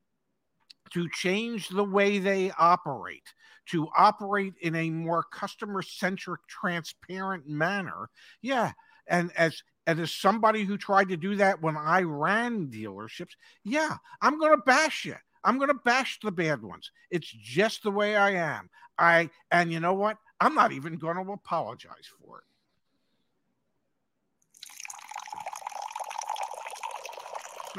to 0.92 1.09
change 1.11 1.68
the 1.68 1.85
way 1.85 2.18
they 2.18 2.51
operate, 2.59 3.35
to 3.66 3.88
operate 3.96 4.55
in 4.61 4.74
a 4.74 4.90
more 4.90 5.22
customer 5.22 5.83
centric, 5.83 6.40
transparent 6.48 7.46
manner, 7.46 8.11
yeah. 8.42 8.72
And 9.07 9.33
as 9.37 9.62
and 9.87 9.98
as 10.01 10.12
somebody 10.12 10.64
who 10.64 10.77
tried 10.77 11.09
to 11.09 11.16
do 11.16 11.37
that 11.37 11.62
when 11.62 11.77
I 11.77 12.03
ran 12.03 12.66
dealerships, 12.66 13.33
yeah, 13.64 13.96
I'm 14.20 14.38
going 14.38 14.53
to 14.53 14.62
bash 14.64 15.07
you. 15.07 15.14
I'm 15.44 15.57
going 15.57 15.68
to 15.68 15.81
bash 15.85 16.18
the 16.22 16.31
bad 16.31 16.62
ones. 16.62 16.90
It's 17.11 17.31
just 17.31 17.83
the 17.83 17.90
way 17.90 18.14
I 18.16 18.33
am. 18.33 18.68
I 18.98 19.31
and 19.51 19.72
you 19.72 19.81
know 19.81 19.94
what? 19.94 20.18
I'm 20.40 20.55
not 20.55 20.72
even 20.72 20.96
going 20.96 21.16
to 21.16 21.33
apologize 21.33 22.07
for 22.20 22.38
it. 22.38 22.44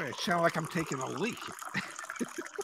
It 0.08 0.16
sounds 0.16 0.42
like 0.42 0.56
I'm 0.56 0.66
taking 0.66 0.98
a 0.98 1.06
leak. 1.06 1.38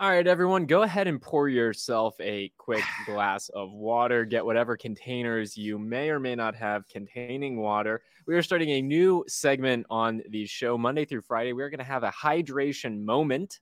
All 0.00 0.08
right, 0.08 0.26
everyone, 0.26 0.64
go 0.64 0.80
ahead 0.80 1.08
and 1.08 1.20
pour 1.20 1.50
yourself 1.50 2.18
a 2.22 2.50
quick 2.56 2.82
glass 3.04 3.50
of 3.50 3.70
water. 3.70 4.24
Get 4.24 4.46
whatever 4.46 4.74
containers 4.74 5.58
you 5.58 5.78
may 5.78 6.08
or 6.08 6.18
may 6.18 6.34
not 6.34 6.54
have 6.54 6.88
containing 6.88 7.58
water. 7.58 8.00
We 8.24 8.34
are 8.34 8.40
starting 8.40 8.70
a 8.70 8.80
new 8.80 9.26
segment 9.28 9.84
on 9.90 10.22
the 10.30 10.46
show 10.46 10.78
Monday 10.78 11.04
through 11.04 11.20
Friday. 11.20 11.52
We're 11.52 11.68
going 11.68 11.80
to 11.80 11.84
have 11.84 12.02
a 12.02 12.10
hydration 12.10 13.02
moment 13.02 13.60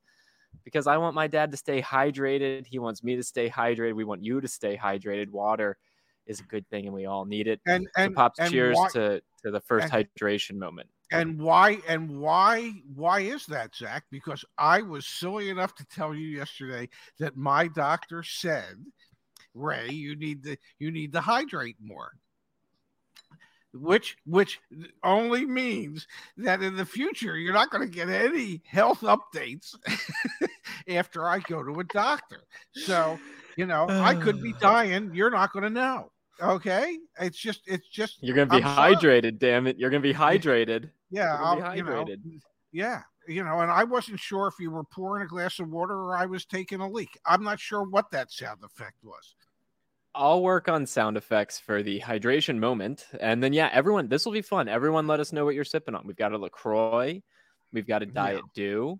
because 0.62 0.86
I 0.86 0.96
want 0.98 1.16
my 1.16 1.26
dad 1.26 1.50
to 1.50 1.56
stay 1.56 1.82
hydrated. 1.82 2.68
He 2.68 2.78
wants 2.78 3.02
me 3.02 3.16
to 3.16 3.24
stay 3.24 3.50
hydrated. 3.50 3.96
We 3.96 4.04
want 4.04 4.22
you 4.22 4.40
to 4.40 4.46
stay 4.46 4.76
hydrated. 4.76 5.30
Water 5.30 5.76
is 6.28 6.38
a 6.38 6.44
good 6.44 6.68
thing, 6.68 6.84
and 6.84 6.94
we 6.94 7.06
all 7.06 7.24
need 7.24 7.48
it. 7.48 7.60
And, 7.66 7.88
and 7.96 8.12
so 8.12 8.14
pops, 8.14 8.38
and 8.38 8.52
cheers 8.52 8.76
why, 8.76 8.88
to 8.90 9.20
to 9.42 9.50
the 9.50 9.60
first 9.60 9.92
and, 9.92 10.08
hydration 10.16 10.54
moment. 10.54 10.88
And 11.10 11.40
why 11.40 11.78
and 11.88 12.20
why 12.20 12.72
why 12.94 13.20
is 13.20 13.46
that, 13.46 13.74
Zach? 13.74 14.04
Because 14.10 14.44
I 14.58 14.82
was 14.82 15.06
silly 15.06 15.48
enough 15.48 15.74
to 15.76 15.86
tell 15.86 16.14
you 16.14 16.26
yesterday 16.26 16.88
that 17.18 17.36
my 17.36 17.68
doctor 17.68 18.22
said, 18.22 18.76
Ray, 19.54 19.90
you 19.90 20.16
need 20.16 20.44
to 20.44 20.56
you 20.78 20.90
need 20.90 21.12
to 21.14 21.20
hydrate 21.20 21.76
more. 21.80 22.12
Which 23.72 24.16
which 24.26 24.60
only 25.02 25.46
means 25.46 26.06
that 26.36 26.62
in 26.62 26.76
the 26.76 26.86
future 26.86 27.36
you're 27.36 27.54
not 27.54 27.70
going 27.70 27.88
to 27.88 27.94
get 27.94 28.10
any 28.10 28.62
health 28.66 29.00
updates 29.00 29.74
after 30.88 31.26
I 31.26 31.38
go 31.40 31.62
to 31.62 31.80
a 31.80 31.84
doctor. 31.84 32.42
So, 32.72 33.18
you 33.56 33.66
know, 33.66 33.86
I 33.88 34.14
could 34.14 34.42
be 34.42 34.52
dying, 34.60 35.14
you're 35.14 35.30
not 35.30 35.52
going 35.52 35.64
to 35.64 35.70
know. 35.70 36.10
Okay? 36.40 36.98
It's 37.20 37.38
just 37.38 37.62
it's 37.66 37.88
just 37.88 38.22
You're 38.22 38.36
going 38.36 38.48
to 38.48 38.56
be 38.56 38.62
I'm 38.62 38.94
hydrated, 38.94 39.22
sorry. 39.22 39.32
damn 39.32 39.66
it. 39.66 39.78
You're 39.78 39.90
going 39.90 40.02
to 40.02 40.08
be 40.08 40.14
hydrated. 40.14 40.90
Yeah, 41.10 41.36
I'll, 41.40 41.56
be 41.56 41.78
you 41.78 41.84
know, 41.84 42.04
hydrated. 42.04 42.40
yeah, 42.72 43.02
you 43.26 43.44
know, 43.44 43.60
and 43.60 43.70
I 43.70 43.84
wasn't 43.84 44.20
sure 44.20 44.46
if 44.46 44.54
you 44.58 44.70
were 44.70 44.84
pouring 44.84 45.22
a 45.22 45.26
glass 45.26 45.58
of 45.58 45.68
water 45.70 45.94
or 45.94 46.16
I 46.16 46.26
was 46.26 46.44
taking 46.44 46.80
a 46.80 46.88
leak. 46.88 47.18
I'm 47.26 47.42
not 47.42 47.60
sure 47.60 47.82
what 47.84 48.10
that 48.12 48.30
sound 48.30 48.62
effect 48.62 48.96
was. 49.02 49.34
I'll 50.14 50.42
work 50.42 50.68
on 50.68 50.84
sound 50.86 51.16
effects 51.16 51.60
for 51.60 51.82
the 51.82 52.00
hydration 52.00 52.58
moment. 52.58 53.06
And 53.20 53.42
then, 53.42 53.52
yeah, 53.52 53.70
everyone, 53.72 54.08
this 54.08 54.24
will 54.24 54.32
be 54.32 54.42
fun. 54.42 54.68
Everyone, 54.68 55.06
let 55.06 55.20
us 55.20 55.32
know 55.32 55.44
what 55.44 55.54
you're 55.54 55.64
sipping 55.64 55.94
on. 55.94 56.06
We've 56.06 56.16
got 56.16 56.32
a 56.32 56.38
LaCroix, 56.38 57.22
we've 57.72 57.86
got 57.86 58.02
a 58.02 58.06
Diet 58.06 58.42
Dew, 58.54 58.98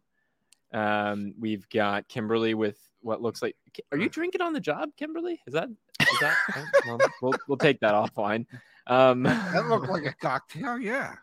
um, 0.73 1.35
we've 1.39 1.69
got 1.71 2.09
Kimberly 2.09 2.55
with 2.55 2.79
what 3.01 3.21
looks 3.21 3.43
like. 3.43 3.57
Are 3.91 3.99
you 3.99 4.09
drinking 4.09 4.43
on 4.43 4.53
the 4.53 4.61
job, 4.61 4.91
Kimberly? 4.97 5.41
Is 5.47 5.55
that, 5.55 5.69
that, 5.99 6.37
oh, 6.57 6.67
well, 6.87 6.99
we'll, 7.23 7.35
we'll 7.49 7.59
take 7.59 7.81
that 7.81 7.95
offline. 7.95 8.47
Um, 8.87 9.23
That 9.25 9.67
looked 9.69 9.89
like 9.89 10.07
a 10.07 10.13
cocktail. 10.21 10.79
Yeah. 10.79 11.15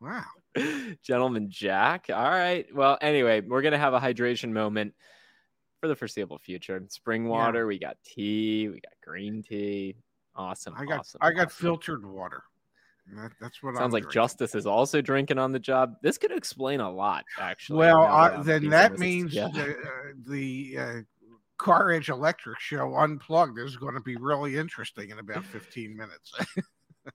Wow. 0.00 0.24
Gentleman 1.02 1.50
Jack. 1.50 2.06
All 2.10 2.30
right. 2.30 2.66
Well, 2.74 2.98
anyway, 3.00 3.40
we're 3.40 3.62
going 3.62 3.72
to 3.72 3.78
have 3.78 3.94
a 3.94 4.00
hydration 4.00 4.50
moment 4.50 4.94
for 5.80 5.88
the 5.88 5.96
foreseeable 5.96 6.38
future. 6.38 6.82
Spring 6.88 7.28
water, 7.28 7.66
we 7.66 7.78
got 7.78 7.96
tea, 8.04 8.68
we 8.68 8.80
got 8.80 8.92
green 9.02 9.42
tea. 9.42 9.96
Awesome. 10.36 10.74
I 10.76 10.84
got 10.84 11.00
awesome, 11.00 11.18
I 11.22 11.30
got 11.32 11.46
awesome. 11.46 11.62
filtered 11.62 12.06
water. 12.06 12.42
That, 13.14 13.32
that's 13.38 13.62
what 13.62 13.70
I'm 13.70 13.76
Sounds 13.76 13.92
like 13.92 14.04
drinking. 14.04 14.22
Justice 14.22 14.54
is 14.54 14.66
also 14.66 15.02
drinking 15.02 15.38
on 15.38 15.52
the 15.52 15.58
job. 15.58 15.96
This 16.00 16.16
could 16.16 16.32
explain 16.32 16.80
a 16.80 16.90
lot, 16.90 17.24
actually. 17.38 17.80
Well, 17.80 18.02
now 18.02 18.08
that 18.08 18.32
I, 18.32 18.34
I'm 18.36 18.44
then 18.44 18.68
that 18.70 18.98
means 18.98 19.30
together. 19.30 20.14
the, 20.26 20.78
uh, 20.78 20.92
the 20.96 21.04
Car 21.64 21.92
Edge 21.92 22.10
Electric 22.10 22.60
show 22.60 22.94
unplugged 22.94 23.58
is 23.58 23.78
going 23.78 23.94
to 23.94 24.00
be 24.00 24.16
really 24.16 24.58
interesting 24.58 25.08
in 25.08 25.18
about 25.18 25.46
15 25.46 25.96
minutes. 25.96 26.34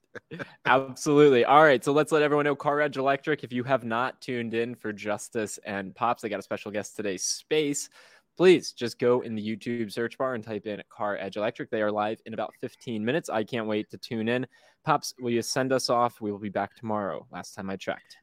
Absolutely. 0.66 1.46
All 1.46 1.62
right. 1.62 1.86
So 1.86 1.92
let's 1.92 2.12
let 2.12 2.24
everyone 2.24 2.46
know 2.46 2.56
Car 2.56 2.82
Edge 2.82 2.98
Electric. 2.98 3.44
If 3.44 3.54
you 3.54 3.64
have 3.66 3.84
not 3.84 4.20
tuned 4.22 4.56
in 4.56 4.74
for 4.74 4.92
Justice 4.92 5.60
and 5.66 5.94
Pops, 5.94 6.24
they 6.24 6.30
got 6.30 6.40
a 6.40 6.42
special 6.42 6.72
guest 6.72 6.96
today, 6.96 7.16
Space. 7.16 7.90
please 8.38 8.72
just 8.72 8.98
go 8.98 9.22
in 9.22 9.36
the 9.36 9.56
YouTube 9.56 9.92
search 9.92 10.18
bar 10.18 10.34
and 10.34 10.44
type 10.44 10.66
in 10.66 10.82
Car 10.90 11.16
Edge 11.20 11.38
Electric. 11.38 11.70
They 11.70 11.84
are 11.84 11.92
live 11.92 12.20
in 12.26 12.34
about 12.34 12.56
15 12.60 13.06
minutes. 13.06 13.30
I 13.30 13.44
can't 13.44 13.68
wait 13.68 13.92
to 13.92 14.00
tune 14.00 14.28
in. 14.28 14.48
Pops, 14.84 15.14
will 15.20 15.30
you 15.30 15.44
send 15.44 15.72
us 15.72 15.92
off? 15.92 16.22
We 16.22 16.32
will 16.32 16.40
be 16.40 16.50
back 16.50 16.76
tomorrow. 16.76 17.28
Last 17.32 17.54
time 17.54 17.70
I 17.70 17.76
checked. 17.76 18.18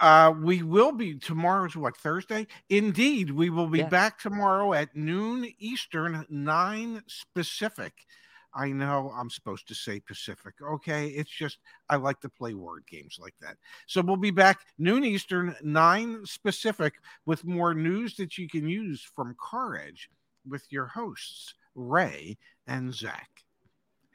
Uh, 0.00 0.32
we 0.42 0.62
will 0.62 0.92
be 0.92 1.18
tomorrow's 1.18 1.76
what 1.76 1.96
Thursday? 1.96 2.46
Indeed, 2.70 3.30
we 3.30 3.50
will 3.50 3.66
be 3.66 3.80
Yeah. 3.80 3.88
back 3.88 4.18
tomorrow 4.18 4.72
at 4.72 4.96
noon 4.96 5.52
Eastern, 5.58 6.26
nine 6.30 7.02
Pacific. 7.34 8.06
I 8.52 8.72
know 8.72 9.12
I'm 9.14 9.30
supposed 9.30 9.68
to 9.68 9.74
say 9.74 10.00
Pacific. 10.00 10.54
Okay, 10.60 11.08
it's 11.08 11.30
just 11.30 11.58
I 11.88 11.96
like 11.96 12.18
to 12.20 12.28
play 12.28 12.54
word 12.54 12.84
games 12.88 13.18
like 13.20 13.34
that. 13.40 13.58
So 13.86 14.00
we'll 14.00 14.16
be 14.16 14.32
back 14.32 14.60
noon 14.78 15.04
Eastern, 15.04 15.54
nine 15.62 16.24
Pacific, 16.42 16.94
with 17.26 17.44
more 17.44 17.74
news 17.74 18.16
that 18.16 18.38
you 18.38 18.48
can 18.48 18.66
use 18.66 19.02
from 19.14 19.36
Car 19.38 19.76
Edge 19.76 20.10
with 20.48 20.64
your 20.70 20.86
hosts 20.86 21.54
Ray 21.74 22.38
and 22.66 22.92
Zach. 22.92 23.28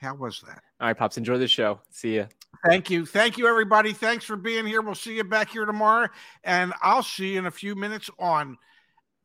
How 0.02 0.15
was 0.15 0.41
that? 0.41 0.62
All 0.82 0.88
right, 0.88 0.98
Pops, 0.98 1.17
enjoy 1.17 1.38
the 1.38 1.48
show. 1.48 1.80
See 1.89 2.17
ya. 2.17 2.26
Thank 2.63 2.89
you. 2.89 3.06
Thank 3.06 3.38
you, 3.38 3.48
everybody. 3.48 3.94
Thanks 3.94 4.26
for 4.26 4.36
being 4.36 4.65
here. 4.65 4.82
We'll 4.82 4.96
see 4.96 5.15
you 5.15 5.24
back 5.24 5.50
here 5.52 5.65
tomorrow. 5.65 6.10
And 6.44 6.74
I'll 6.82 7.04
see 7.04 7.34
you 7.34 7.39
in 7.39 7.46
a 7.46 7.52
few 7.52 7.76
minutes 7.76 8.10
on 8.20 8.58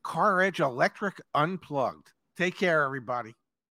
CarEdge 0.04 0.60
Electric 0.60 1.20
Unplugged. 1.34 2.12
Take 2.36 2.56
care, 2.56 2.82
everybody. 2.82 3.34